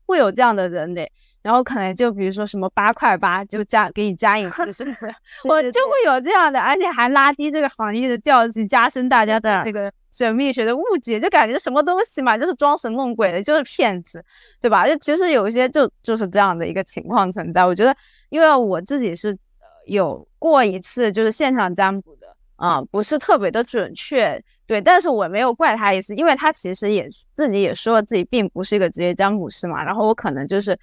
[0.05, 1.09] 会有这样的人的。
[1.41, 5.15] 然后可能就比如说什么八块八就加给你加引子什么的，
[5.49, 14.25] 我就会有这样的，而且还拉低这个行业的调子，加深大家的这个神秘学的误解，就感觉什么东西嘛，就是装神弄鬼的，就是骗子，
[14.61, 14.87] 对吧？
[14.87, 17.65] 就其实有一些就就是这样的一个情况存在。
[17.65, 17.95] 我觉得，
[18.29, 19.37] 因为我自己是
[19.87, 24.43] 有过一次就是现场占卜的啊，不是特别的准确。
[24.67, 29.83] 对，但是我没有怪他意思，因为他其实也自己也说了自己并不是一个职业占卜师嘛。
[29.83, 30.79] 然后我可能就是，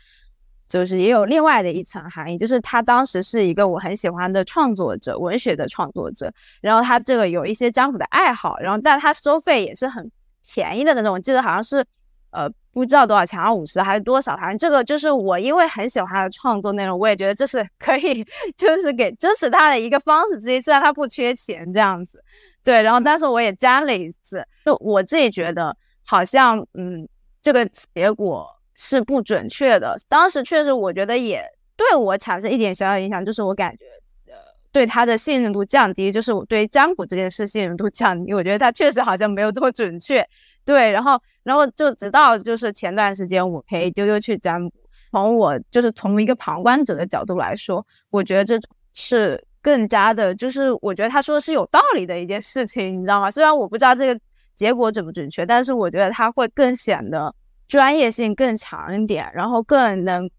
[0.68, 6.32] 就是也有另外的一层含义，就是他当时是一个我很喜欢的创作者，文学的创作者。
[6.61, 10.11] 然后他这个有一些占卜的爱好，然后但他收费也是很
[10.45, 11.86] 便宜的那种，我记得好像是
[12.32, 14.36] 呃不知道多少钱，五十还是多少。
[14.38, 22.24] 反正这个就是我因为很喜欢他的创作内容，我也觉得这是可以就是给支持他的一个方式之一，虽然他不缺钱这样子。
[22.63, 27.07] 对，然后但是我也加了一次，就我自己觉得好像，嗯，
[27.41, 28.45] 这个结果
[28.78, 29.97] 是不准确的。
[30.07, 31.43] 当时确实我觉得也
[31.75, 33.86] 对我产生一点小小影响，就是我感觉，
[34.32, 34.38] 呃，
[34.71, 38.34] 对他的信任度降低，就是我对占卜这件事信任度降低。
[38.34, 40.25] 我觉得他确实好像没有这么准确。
[40.63, 44.75] 对，然后，然后就直到就是前段时间我陪丢丢去占卜，
[45.11, 48.59] 从我就是从一个旁观者的角度来说，我觉得这
[48.93, 53.32] 是更加的，就是我觉得他说的是有道理的一件事情，你知道吗？
[53.32, 54.19] 虽然我不知道这个
[54.53, 57.34] 结果准不准确，但是我觉得他会更显得
[57.68, 60.30] 专业性更强一点，然后更能，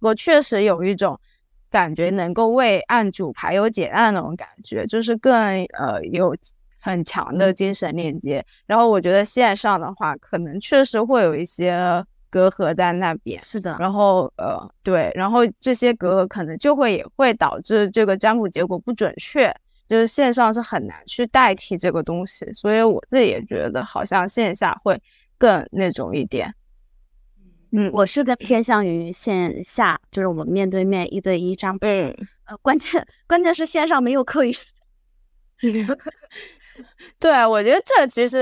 [0.00, 1.18] 我确实有一种
[1.70, 5.32] 感觉能够为案主排忧解难那种感觉，就是更
[5.78, 6.36] 呃有
[6.80, 8.44] 很强的精神链接。
[8.66, 12.04] 然后我觉得线上的话，可能确实会有一些。
[12.32, 19.54] 隔阂在那边是的，然后呃对，然后这些隔阂可能就会也会导致这个占卜结果不准确，
[19.86, 24.98] 就是线上是很难去代替这个东西，所以我自己也觉得好像线下会
[25.36, 26.50] 更那种一点。
[27.72, 31.86] 嗯，我是更偏向于线下，就是我们面对面一对一占卜。
[31.86, 32.14] 嗯，
[32.46, 34.54] 呃，关键关键是线上没有课余。
[37.20, 38.38] 对，我觉得这其实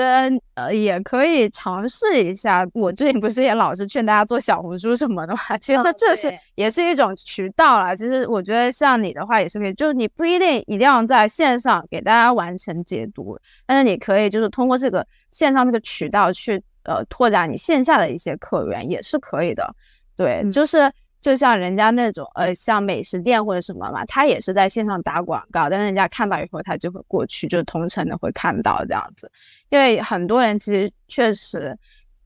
[0.55, 2.64] 呃也可以尝试一下。
[2.74, 7.95] 我最近不是也老是劝大家做小红书什么的嘛，其实这是也是一种渠道啦。
[7.95, 19.74] 其实我觉得像你的话也是可以，就是你不一定一定要在线上给大家完成解读，但是你可以就是通过这个线上这个渠道去呃拓展你线下的一些客源也是可以的。
[20.16, 20.93] 对，就是。
[21.20, 29.31] 就像人家那种呃，像美食店或者什么嘛，他也是在线上打广告，但是人家看到以后，他就会过去，就是同城的会看到这样子。
[29.68, 31.76] 因为很多人其实确实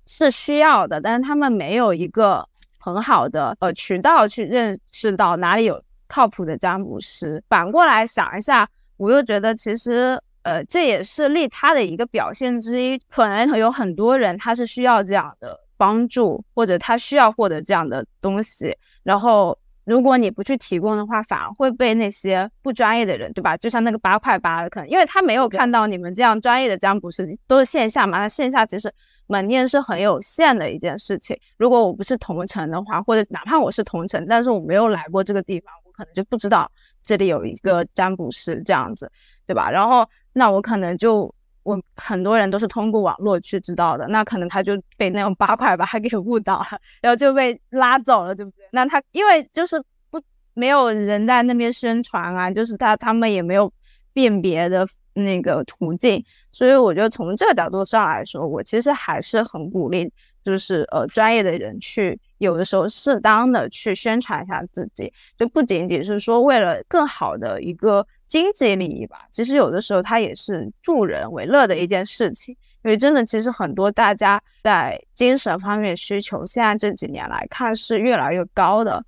[0.06, 2.48] 是需要的，但是他们没有一个
[2.78, 7.42] 很好的呃渠道去认识到哪里有靠谱的占卜师。
[7.48, 12.96] 反过来想一下，我又觉得其实呃这也是利他的一个表现之一。
[13.10, 15.60] 可能有很多人他是需要这样的。
[15.76, 23.56] 帮助或者他需要获得这样的东西，然后如果你不去提供的话，反而会被那些不专业的人，对吧？
[23.56, 28.90] 就像那个八块八的，可能因为他没有看到你们这样专业的占卜师都是线下嘛，那线下其实
[29.26, 31.36] 门店是很有限的一件事情。
[31.58, 36.70] 如果我不是同城的话，或者哪怕我是同城，但是我没有来过这个地方，我可能就不知道
[37.02, 39.10] 这里有一个占卜师这样子，
[39.44, 39.68] 对吧？
[39.72, 41.34] 然后那我可能就。
[41.64, 48.68] 我很多人都是通过网络去知道的，那可能他就被那种八块吧给误导了，然后就被拉走了，对不对？
[48.72, 50.20] 那他因为就是不
[50.52, 53.72] 没有人在那边宣传啊，就是他他们也没有
[54.12, 56.22] 辨别的那个途径，
[56.52, 60.12] 所以我觉得从这个角度上来说，我其实还是很鼓励，
[60.44, 68.06] 就是呃专业的人去有的时候适当的去宣传一下自己，就不仅仅是说为了更好的一个。
[68.26, 72.52] 经济利益吧，其实有的时候它也是助人为乐的一件事情。
[72.82, 79.00] 因为真的，其实很多大家在精神方面需求，现在这几年来看是越来越高的。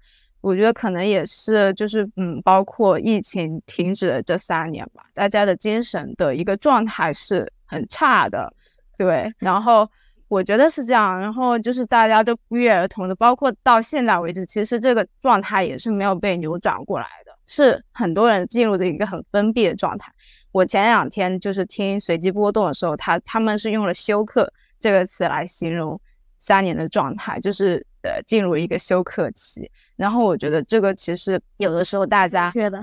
[0.42, 8.52] 我觉得可能也是，就是嗯，包括疫情停止的这三年吧，大家的精神的一个状态是很差的。
[8.96, 9.90] 对，然后
[10.28, 17.32] 我觉得是这样，然后就是大家都不约而同的，包括到现在为止，其实这个状态也是没有被扭转过来的。
[17.46, 20.12] 是很多人进入的一个很封闭的状态。
[20.50, 26.00] 我前两天就是听随机波动的时候，他他们是用了“休克”这个词来形容
[26.40, 29.70] 三年的状态，就是呃进入一个休克期。
[29.94, 32.80] 然后我觉得这个其实有的时候大家觉得，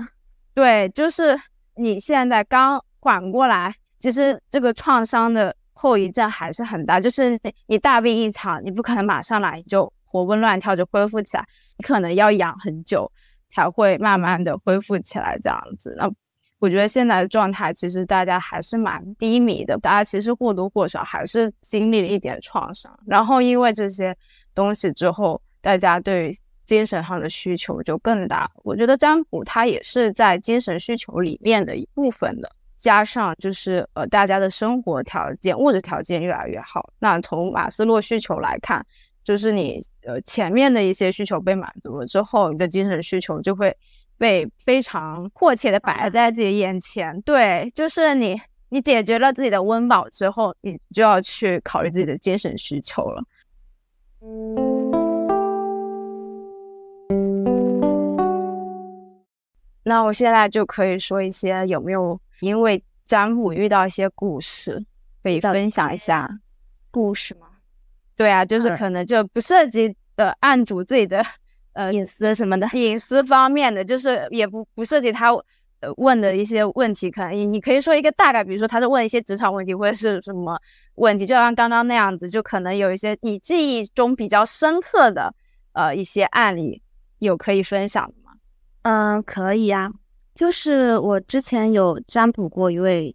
[0.54, 1.38] 对，就是
[1.74, 6.98] 你现在刚缓过来，其实这个创伤的后遗症还是很大。
[6.98, 11.46] 就是你大病一场，你不可能马上来就活蹦乱跳就恢复起来，
[11.76, 13.12] 你可能要养很久。
[13.50, 15.94] 才会慢慢的恢复起来，这样子。
[15.96, 16.10] 那
[16.58, 22.98] 我觉得现在的状态其实大家还是蛮低迷的，大家其实或多或少还是经历了一点创伤。
[23.06, 24.16] 然后因为这些
[24.56, 28.50] 东西之后，大家对于精神上的需求就更大。
[28.64, 32.50] 我觉得占卜它也是在精神需求里面的一部分的，
[32.84, 36.90] 加上就是呃大家的生活条件、物质条件越来越好。
[36.98, 38.84] 那从马斯洛需求来看。
[39.24, 43.74] 就是你呃前面的一些需求被满足了之后，你的精神需求就会
[44.18, 47.18] 被非常迫切的摆在自己眼前。
[47.22, 48.38] 对，就是你
[48.68, 53.24] 你解决了自己的温饱之后，你就要去考虑自己的精神需求了。
[59.84, 64.84] 那我现在就可以说一些有没有因为占卜遇到一些故事，
[65.22, 66.28] 可以分享一下
[66.90, 67.48] 故事吗？
[68.16, 71.24] 对啊，就是可能就不涉及呃案主自己的
[71.72, 75.32] 呃隐私什么的，隐私方面的，就是也不不涉及他
[75.80, 80.56] 呃问的一些问题，可能你你可以说一个大概，比如说他是问一些职场问题或者是什么
[80.94, 85.34] 问题，就像刚刚那样子，就可能有一些你记忆中比较深刻的
[85.72, 86.80] 呃一些案例，
[87.18, 88.32] 有可以分享的吗？
[88.82, 89.90] 嗯，可以呀，
[90.34, 93.14] 就是我之前有占卜过一位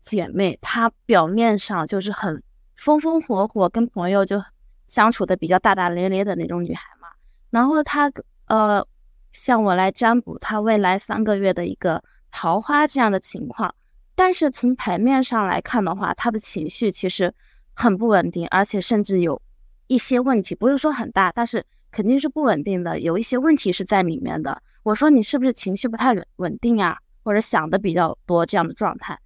[0.00, 2.42] 姐妹，她表面上就是很。
[2.76, 4.40] 风风火火跟朋友就
[4.86, 7.08] 相处的比较大大咧咧的那种女孩嘛，
[7.50, 8.08] 然后她
[8.46, 8.86] 呃
[9.32, 13.74] 向我来占卜她未来三个月的一个桃花这样的情况，
[14.14, 17.34] 但是从牌面上来看的话，她的情绪其实
[17.74, 19.42] 很不稳定，而且甚至有
[19.88, 24.62] 一些问题，不是说很大，但是肯定是不稳定的，有一些问题是在里面的。
[24.82, 29.18] 我说你是不是情绪不太稳稳定啊，或者想的比较多这样的状态？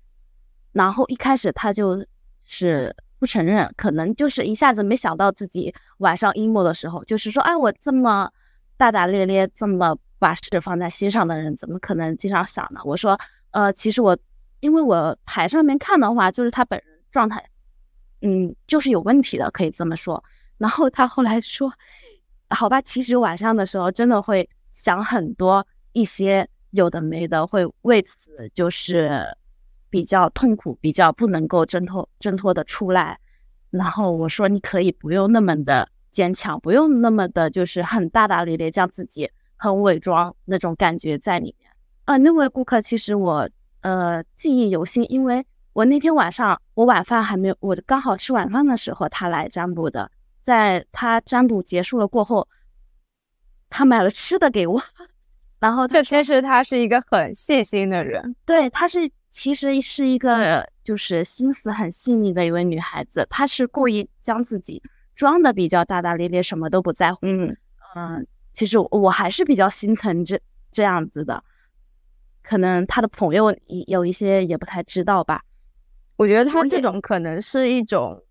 [0.73, 2.05] 然后一开始他就
[2.39, 8.31] 是不承认，可能就是一下子没想到自己晚上 emo 的时候，就是说，哎，我这么
[8.77, 12.81] 大大咧咧，这么把事放在心上的人，怎么可能经常想呢？
[12.85, 13.19] 我说，
[13.51, 14.17] 呃，其实我
[14.61, 17.45] 因为我牌上面看的话，就是他本人状态，
[18.23, 20.25] 嗯，就是有问题的，可以这么说。
[20.59, 21.73] 然后他后来说，
[22.49, 24.49] 好吧，其实晚上的时候真的会。
[24.75, 29.25] 想很多一些有的没的，会为此就是
[29.91, 33.19] 比较痛苦，比较不能够挣脱挣脱的出来。
[33.71, 41.71] 然后我说，你可以不用那么的坚强，不用那么的，就是很大大咧咧，将自己很伪装那种感觉在里面。
[42.07, 43.49] 呃，那位顾客其实我
[43.83, 52.49] 呃记忆犹新，因为我那天晚上我晚饭还没有，我刚好吃晚饭的时候他来占卜的，在他占卜结束了过后。
[53.75, 54.79] 他买了吃的给我，
[55.59, 64.83] 然后这其实他是一个很细心的人，对，他是其实是一个就是心思很细腻的一位女孩子，她是故意将自己
[65.15, 67.21] 装的比较大大咧咧，什么都不在乎。
[67.23, 67.57] 嗯
[67.95, 70.39] 嗯，其实我还是比较心疼这
[70.71, 71.43] 这样子的，
[72.43, 75.43] 可能他的朋友有一些也不太知道吧。
[76.17, 78.23] 我觉得他这种可能是一种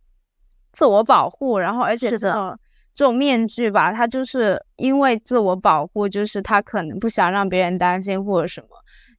[0.71, 2.59] 自我保护，然后而且是的。
[2.93, 8.67] 这种面具吧，他就是因为自我保护，就是他可能不想让别人担心或者什么，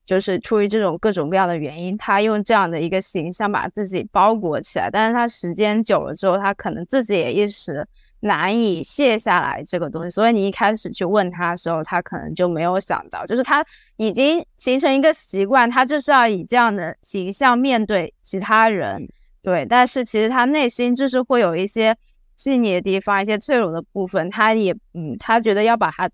[0.05, 4.91] 就是出于这种各种各样的原因，他用这样的一个形象把自己包裹起来。
[4.91, 7.87] 但是他时间久了之后，他可能自己也一时
[8.21, 10.11] 难以卸下来这个东西。
[10.11, 13.65] 所以你一开始去问他的时候，他可能就没有想到，就是他
[13.97, 19.09] 已经形成一个习惯，他就是要以这样的形象面对其他人。
[19.41, 21.97] 对，但是其实他内心就是会有一些。
[22.43, 26.11] 细腻的地方，一些脆弱的部分，他也嗯，他觉得要把它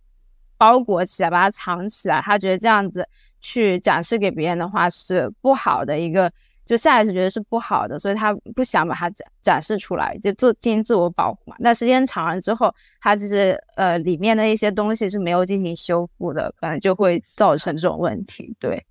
[0.58, 2.20] 包裹起来，把它藏起来。
[2.20, 3.08] 他觉得这样子
[3.40, 6.30] 去展示给别人的话是不好的一个，
[6.66, 11.56] 就下意识觉得是不好的，所以他不想把它展展示出来，就做进行自我保护嘛。
[11.60, 18.54] 那时间长了之后，他其实呃里面的一些东西是没有进行修复的，可能就会造成这种问题。
[18.60, 18.84] 对，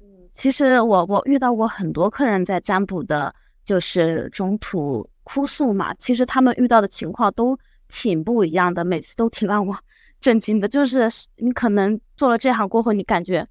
[0.00, 5.06] 嗯，其实我我遇到过很多客人在占卜的，就是中途。
[5.24, 7.58] 哭诉嘛，其实他们遇到的情况都
[7.88, 9.76] 挺不一样的，每次都挺让我
[10.20, 10.66] 震惊的。
[10.66, 13.46] 就是你可能做了这行过后，你感觉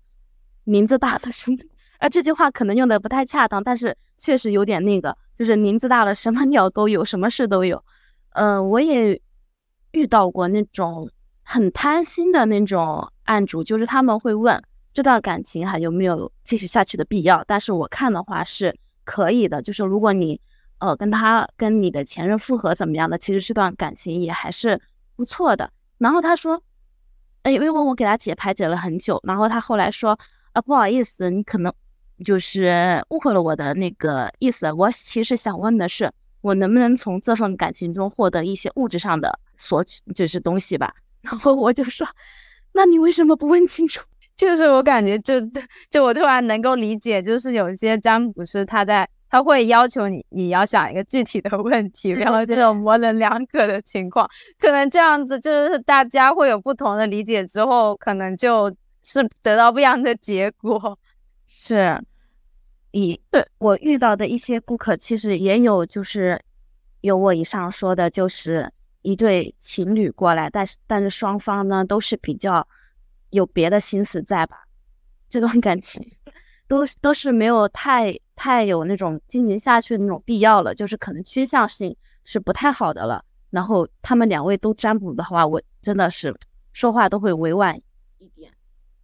[0.64, 1.57] 名字大了什么？
[1.99, 7.84] 啊，这句话可能用的不太恰当，但是确实有点那个，就是名字大了，什么鸟都有，什么事都有。
[8.31, 9.22] 呃，我也
[9.91, 11.10] 遇到过那种
[11.43, 14.61] 很贪心的那种案主，就是他们会问
[14.91, 17.43] 这段感情还有没有继续下去的必要。
[17.45, 20.41] 但是我看的话是可以的，就是如果你。
[20.82, 23.16] 呃，跟他跟你的前任复合怎么样的？
[23.16, 24.82] 其实这段感情也还是
[25.16, 25.72] 不错的。
[25.99, 26.60] 然后他说，
[27.44, 30.18] 哎，因为我给他解牌解了很久，然后他后来说，
[30.53, 31.72] 啊，不好意思，你可能
[32.26, 34.72] 就是误会了我的那个意思。
[34.74, 40.91] 我其实想问的是，我能不能从这份感情中获得一些物质上的索取，就是东西吧？
[41.22, 42.08] 然后我就说，
[42.72, 44.03] 那你为什么不问清楚？
[44.36, 45.36] 就是我感觉，就
[45.91, 49.08] 就我突然能够理解，就是有些占卜师他在。
[49.32, 54.30] 他会要求你，你要想一个具体的 问题，然后这种模棱两可的情况，
[54.60, 58.70] 可能这样子就是大家会有不同的理解，之后可能就
[59.02, 60.99] 是得到不一样的结果。
[61.48, 61.98] 是，
[62.91, 63.18] 以
[63.58, 66.38] 我遇到的一些顾客，其实也有就是
[66.99, 68.70] 有我以上说的，就是
[69.02, 72.68] 一对情侣过来，但是但是双方呢都是比较
[73.30, 74.66] 有别的心思在吧，
[75.30, 76.06] 这段感情。
[76.68, 83.23] 都都是没有太太有那种进行下去的那种必要了，就是可能趋向性是不太好的了。
[83.51, 86.34] 然后他们两位都占卜的话，我真的是
[86.73, 87.80] 说话都会委婉
[88.18, 88.51] 一点，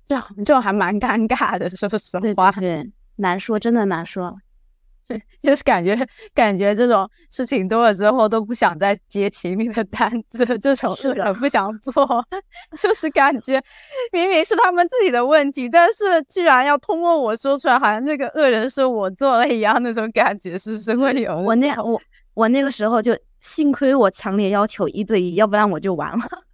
[0.07, 4.35] 这样这种还蛮尴尬的，说实话，对，难说，真的难说。
[5.41, 5.97] 就是感觉
[6.33, 12.05] 感觉这种事情多了之后都不想再接情侣的单子， 这种事很不想做，
[12.81, 13.61] 就是感觉
[14.11, 21.37] 明明是他们自己的问题，但是居然要通过我说出来，好像这个恶人是我做了一样，那种感觉是不是会有？
[21.37, 22.01] 我那我
[22.33, 26.46] 我那个时候就幸亏我强烈要求一对一，要不然我就完了。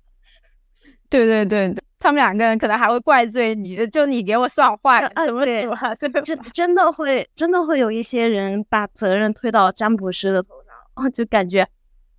[1.26, 1.84] 对对对。
[2.00, 6.12] 他们两个人可能还会怪罪你，就你给我算坏了，什么什么， 真
[6.52, 11.66] 真的会真的会有一些人把责任推到占卜师的头上，哦，就感觉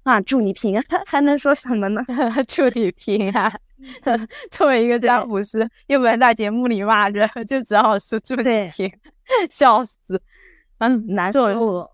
[0.05, 2.03] 啊，祝你平安， 还能说什么呢？
[2.49, 3.53] 祝你平安。
[4.51, 9.97] 作为一个占卜师，又不能在节目里骂人，就只好说祝你平安，笑死。
[10.79, 11.91] 嗯，难受。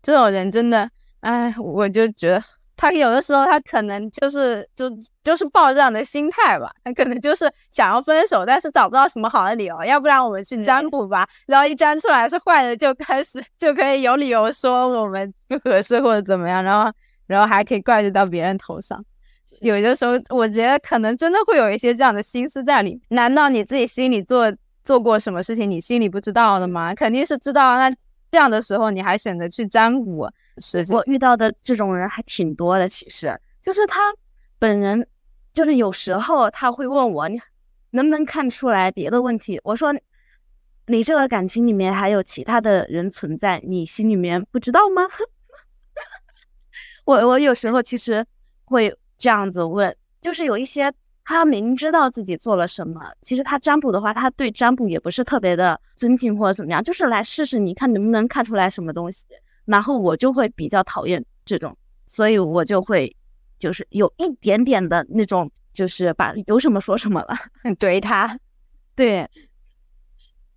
[0.00, 0.88] 这种人真的，
[1.20, 2.42] 哎，我就觉得
[2.76, 4.90] 他有的时候他可能就是就
[5.22, 9.84] 就是抱这样的心态吧，他可能就是想要分手，但是找不到什么好的理由。
[9.84, 16.92] 要不然我们去占卜吧，然后一占出来是坏的，就开始就可以有理由说我们不合适或者怎么样，然后
[17.26, 19.04] 然后还可以怪罪到别人头上。
[19.60, 23.00] 有的时候我觉得可能真的会有一些这样的心思在里。
[23.08, 24.52] 难道你自己心里做
[24.84, 26.94] 做过什么事情，你心里不知道的吗？
[26.94, 27.76] 肯定是知道。
[27.78, 27.94] 那。
[28.34, 30.28] 这样的时候，你还选择去占卜？
[30.58, 32.88] 是我遇到的这种人还挺多的。
[32.88, 34.12] 其实就是他
[34.58, 35.06] 本人，
[35.52, 37.40] 就是有时候他会问我，你
[37.90, 39.60] 能不能看出来别的问题？
[39.62, 39.94] 我说，
[40.88, 45.02] 你这个感情里面还有其他的人存在，你心里面不知道吗？
[47.06, 48.26] 我我有时候其实
[48.64, 50.92] 会这样子问，就是有一些。
[51.24, 59.24] 他明知道自己做了什么，其实他占卜的话，他对占卜也不是特别的尊敬或者怎么样，就是来试试，你看能不能看出来什么东西。
[59.64, 61.74] 然后我就会比较讨厌这种，
[62.06, 63.16] 所以我就会
[63.58, 67.34] 就是有一点点的那种，就是把有什么说什么了，
[67.80, 68.38] 怼他。
[68.94, 69.26] 对，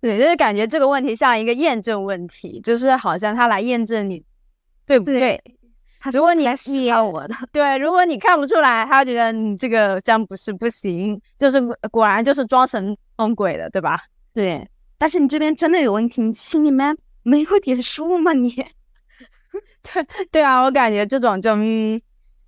[0.02, 4.22] 对，就是感觉这个问题像一个验证问题，就是好像他来验证你
[4.84, 5.42] 对不对。
[6.12, 11.60] 如果你还是要我的，对，如果你看不出来，他觉得你这个这样不是不行，就是
[11.90, 14.00] 果然就是装神弄鬼的，对吧？
[14.32, 18.32] 对，但是你这边真的有问题，你心里面没有点数吗？
[18.32, 18.50] 你，
[19.82, 22.00] 对对啊，我感觉这种就嗯，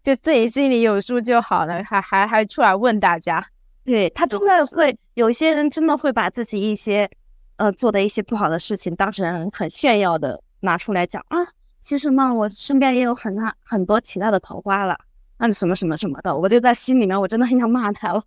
[0.05, 3.45] 就自己心里有数就好了，还还还出来问大家，
[3.85, 7.11] 对他真的会有些人真的会把自己一些
[7.57, 11.39] 呃做的一些不好的事情当成很炫耀的拿出来讲啊。
[11.81, 14.99] 其实嘛，我身边也有很大很多其他的桃花了，
[15.39, 18.23] 那什么什么什么的，我就在心里面，我真的很想骂他了。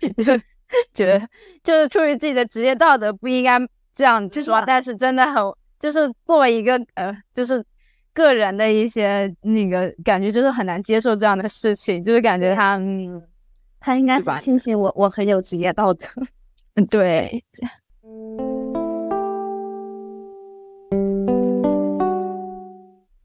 [0.94, 1.28] 觉得
[1.62, 3.58] 就是出于自己的职业道德，不应该
[3.94, 4.62] 这样说。
[4.66, 5.34] 但是真的很，
[5.78, 7.62] 就是作为一个呃，就是
[8.14, 13.22] 个人的一些那个感觉，就是很难接受这样的事情，就是感觉他，嗯，
[13.78, 16.06] 他应该庆幸我，我很有职业道德。
[16.74, 17.44] 嗯，对。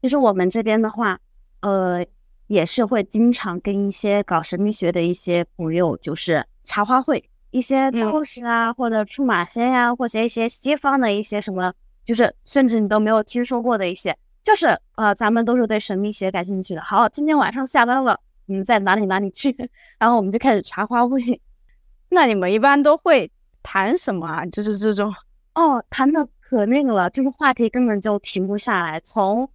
[0.08, 1.20] 其实我们这边的话，
[1.60, 2.02] 呃，
[2.46, 11.74] 也是会经常跟一些搞神秘学的一些朋友，就是茶话会，一些道士啊，或者出马仙呀，或者一些西方的一些什么，
[12.06, 16.80] 就是甚至你都没有听说过的一些，就是呃，咱们都是对神秘学感兴趣的。
[16.80, 19.54] 好，今天晚上下班了，你们在哪里哪里去？
[20.00, 21.20] 然后我们就开始茶话会。
[22.08, 23.30] 那你们一般都会
[23.62, 24.46] 谈什么啊？
[24.46, 25.14] 就是这种
[25.54, 29.46] 哦，谈的可那个了，就是话题根本就停不下来，从。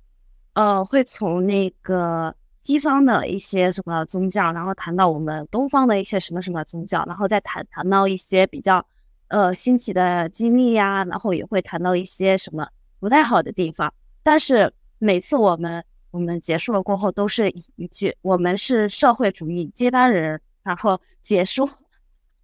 [0.53, 8.85] 呃，会从那个西方的一些什么宗教，然后谈到我们东方的一些什么什么宗教，然后再谈谈到一些比较
[9.29, 12.67] 呃新奇的经历呀，然后也会谈到一些什么
[12.99, 13.93] 不太好的地方。
[14.21, 21.67] 但是每次我们我们结束了过后，都是一句“我们是社会主义接班人”，然后结束，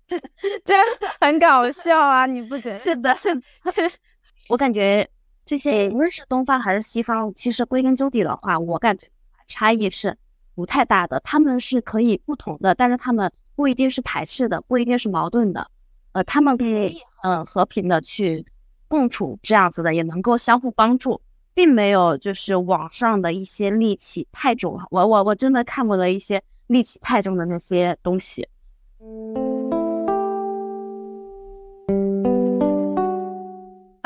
[0.66, 0.74] 这
[1.22, 2.26] 很搞笑啊！
[2.26, 2.80] 你不觉得？
[2.80, 3.42] 是的，是的，
[4.50, 5.08] 我感觉。
[5.50, 9.08] 这些无论是东方还是西方，其实归根究底的话，我感觉
[9.48, 10.16] 差异是
[10.54, 11.20] 不太大的。
[11.22, 15.68] 他们是可以不同的，但是他们不一定是排斥的，不一定是矛盾的。
[16.12, 18.46] 呃，他们可以嗯和平的去
[18.88, 21.20] 共处，这样子的也能够相互帮助，
[21.56, 24.80] 并没有就是网上的一些戾气太重。
[24.92, 28.48] 我我我真的看过的一些戾气太重的那些东西。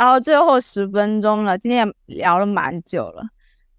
[0.03, 3.23] 然后最后十分钟了，今天也聊了蛮久了，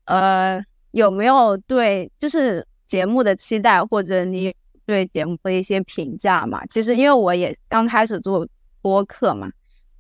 [0.07, 0.59] 呃，
[0.93, 4.55] 有没有对就是节目的期待，或者你
[4.87, 6.65] 对节目的一些评价嘛？
[6.65, 8.49] 其实因为我也刚开始做
[8.81, 9.51] 播客嘛，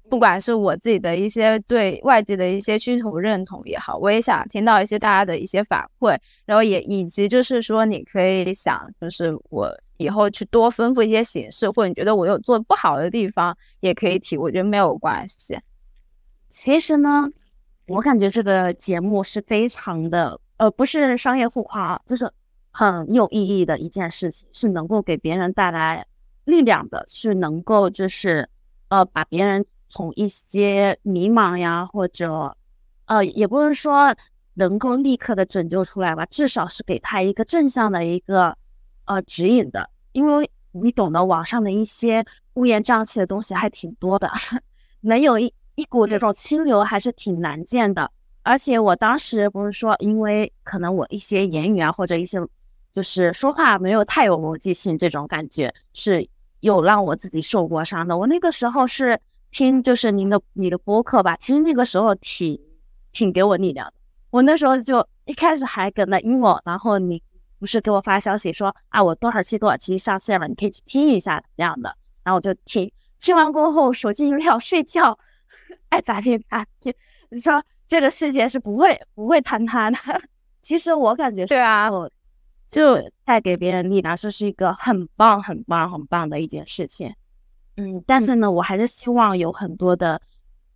[0.09, 15.59] 不管是我自己的一些对外界的一些需求认同也好，我也想听到一些大家的一些反馈，然后也以及就是说你可以想，就是我以后去多丰富一些形式，或者你觉得我有做不好的地方，也可以提，我觉得没有关系。
[16.55, 17.29] 其实呢，
[17.89, 22.33] 我感觉这个节目是非常的，呃，不是商业互夸啊，就是
[22.71, 26.07] 很有意义的一件事情，是能够给别人带来
[26.45, 28.49] 力量的，是能够就是
[28.89, 32.57] 呃把别人从一些迷茫呀，或者
[33.07, 34.15] 呃也不是说
[34.55, 38.57] 能够立刻的拯救出来吧，至少是给他一个正向的一个
[39.07, 42.25] 呃指引的，因为你懂得网上的一些
[42.55, 44.31] 乌烟瘴气的东西还挺多的，
[45.03, 45.53] 能有一。
[45.77, 48.11] 一股这种清流还是挺难见的，
[48.43, 52.39] 而且我当时不是说，因为可能我一些言语啊，或者一些
[52.93, 56.29] 就是说话没有太有逻辑性，这种感觉是
[56.61, 58.17] 有让我自己受过伤的。
[58.17, 59.19] 我那个时候是
[59.51, 62.59] 听就是您的你的播客吧，其实那个时候挺
[63.13, 63.95] 挺给我力量的。
[64.31, 67.23] 我那时候就一开始还跟那 emo，然后你
[67.59, 75.19] 不是给我发消息说啊，我多少期多少期上线了，你可以去听一下这样的，然后我就听，听完过后手机一撂睡觉，
[75.91, 76.95] 爱咋地咋地。
[77.31, 79.99] 你说这个世界是不会不会坍塌的。
[80.63, 82.11] 其实我感觉对啊，我
[82.69, 87.15] 就带给别人力量，这是一个很棒很棒很棒的一件事情。
[87.77, 90.21] 嗯，但是呢，我还是希望有很多的。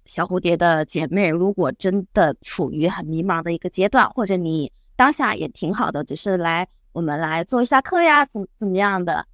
[0.06, 9.26] 小蝴蝶的姐妹，如果真的处于很迷茫的一个阶段，或者你当下也挺好的，只是来我们来做一下课呀，怎怎么样的？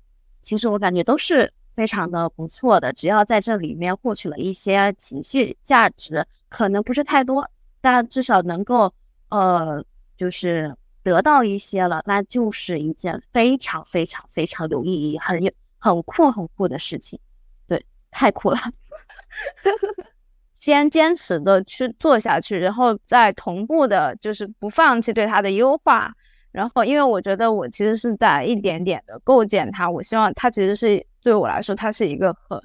[0.42, 2.92] 其实我感觉都是非常的不错的。
[2.92, 7.48] 只要在这里面获取了一些情绪价值，可能不是太多，
[7.80, 8.92] 但至少能够
[9.28, 9.84] 呃，
[10.16, 17.18] 就是得到一些了，那就是一件非常非常非常有意义、很有很酷很酷的事情。
[17.66, 18.58] 对，太酷了。
[20.54, 26.14] 先坚持的去做下去，然后再同步的，就是不放弃对它的优化。
[26.52, 32.60] 然后，因为我觉得我其实是在一点点的构建它，我希望它其实是对我来说，它是一个很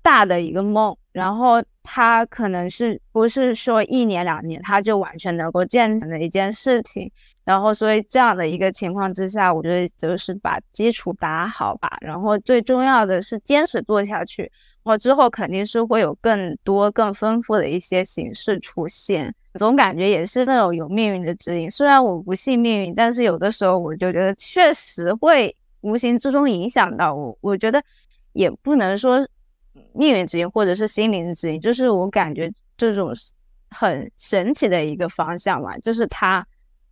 [0.00, 0.96] 大的一个梦。
[1.12, 7.10] 然后，它可能是不是说一年两年它就完全能够建成的一件事情。
[7.44, 11.98] 然后，所以这样的一个情况之下，我觉得就是把基础打好吧。
[12.00, 14.50] 然后，最重要的是坚持做下去。
[14.84, 21.70] 我之后肯定是会有更多、更丰富的一些形式出现，总感觉也是那种有命运的指引。
[21.70, 27.36] 虽然我不信命运，但是有的时候我就觉得确实会无形之中影响到我。
[27.40, 27.82] 我觉得
[28.32, 29.26] 也不能说
[29.92, 33.12] 命运之音或者是心灵之音，就是我感觉这种
[33.70, 36.46] 很神奇的一个方向嘛，就是它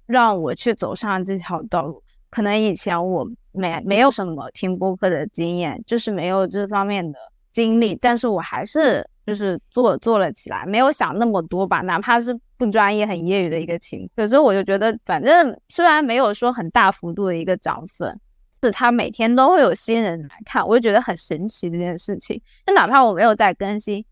[0.07, 2.03] 让我去走上这条道路。
[2.31, 7.19] 可能以前我没没有什么听播客的经验，就是没有这方面的。
[7.53, 14.11] 经历，但是我还是就是做做了起来，没有想那么多吧，哪怕是不专业、很业余的一个情况。
[14.17, 18.21] 有时候我就觉得，反正虽然没有说很大幅度的一个涨粉，
[18.67, 22.41] 是他每天都会有新人来看，我就觉得很神奇这件事情。
[22.67, 24.05] 就哪怕我没有在更新，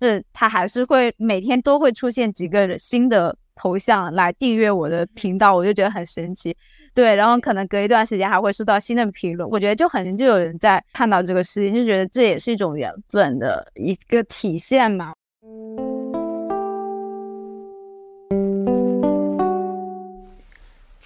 [0.00, 6.56] 是他还是会每天都会出现几个新的头像来订阅我的频道，我就觉得很神奇。
[6.94, 15.12] 对，然后可能隔一段时间还会收到新的评论，我觉得就很就有人在看到这个事情，就觉得这也是一种缘分的一个体现嘛。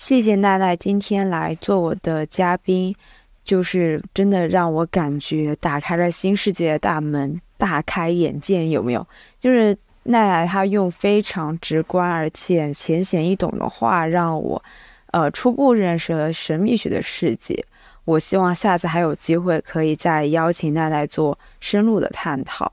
[0.01, 2.97] 谢谢奈奈今天来做我的嘉宾，
[3.45, 9.07] 就是真的让我感觉打开了新世界的大门，大开眼界，有没有？
[9.39, 14.63] 就是奈奈她用非常直观而且浅显易懂的话让我。
[15.09, 17.63] 呃，初步认识了神秘学的世界。
[18.07, 22.73] 我希望下次还有机会可以再邀请奈奈做深入的探讨。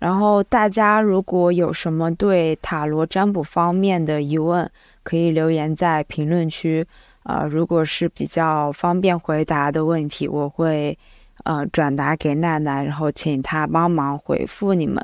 [0.00, 4.68] 然后大家如果有什么对塔罗占卜方面的疑问，
[5.08, 6.86] 可以留言在评论区。
[7.22, 10.98] 呃，如果是比较方便回答的问题，我会
[11.44, 15.02] 呃转达给奈奈，然后请她帮忙回复你们。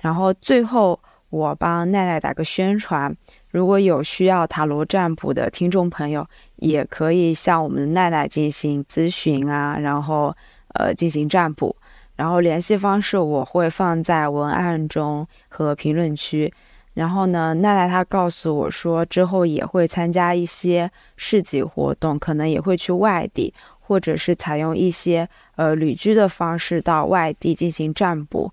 [0.00, 0.98] 然后最后
[1.28, 3.14] 我帮奈奈打个宣传。
[3.50, 6.26] 如果有需要塔罗占卜的听众朋友，
[6.56, 10.34] 也可以向我们奈奈进行咨询啊，然后
[10.74, 11.76] 呃进行占卜，
[12.16, 16.50] 然后联系方式我会放在文案中和评论区。
[16.94, 28.52] 然后呢，奈奈她告诉我说，之后也会参加一些市集活动，可能也会去外地，或者是采用一些呃旅居的方式到外地进行占卜。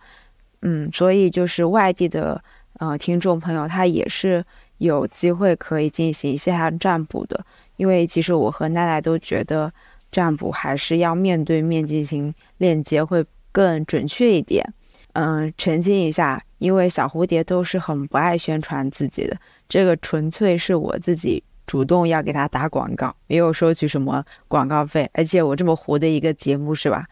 [0.61, 2.41] 嗯，所以就是外地的
[2.79, 4.45] 呃听众朋友，他也是。
[4.79, 7.45] 有机会可以进行线下占卜的，
[7.75, 9.69] 因为其实我和奈奈都觉得
[10.09, 13.21] 占卜还是要面对面进行链接会
[13.51, 14.65] 更准确一点。
[15.11, 19.35] 嗯，澄清一下，因为小蝴蝶都是很不爱宣传自己的，
[19.67, 25.09] 这个纯粹是我自己主动要给他打广告，没有收取什么广告费。
[25.13, 27.05] 而且我这么糊的一个节目是吧？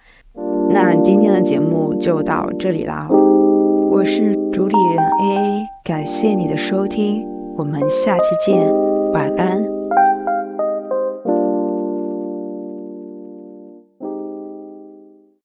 [0.70, 7.26] 那今天的节目就到这里啦，我是主理人 A A，感谢你的收听。
[7.58, 8.72] 我们下期见，
[9.14, 9.57] 晚安。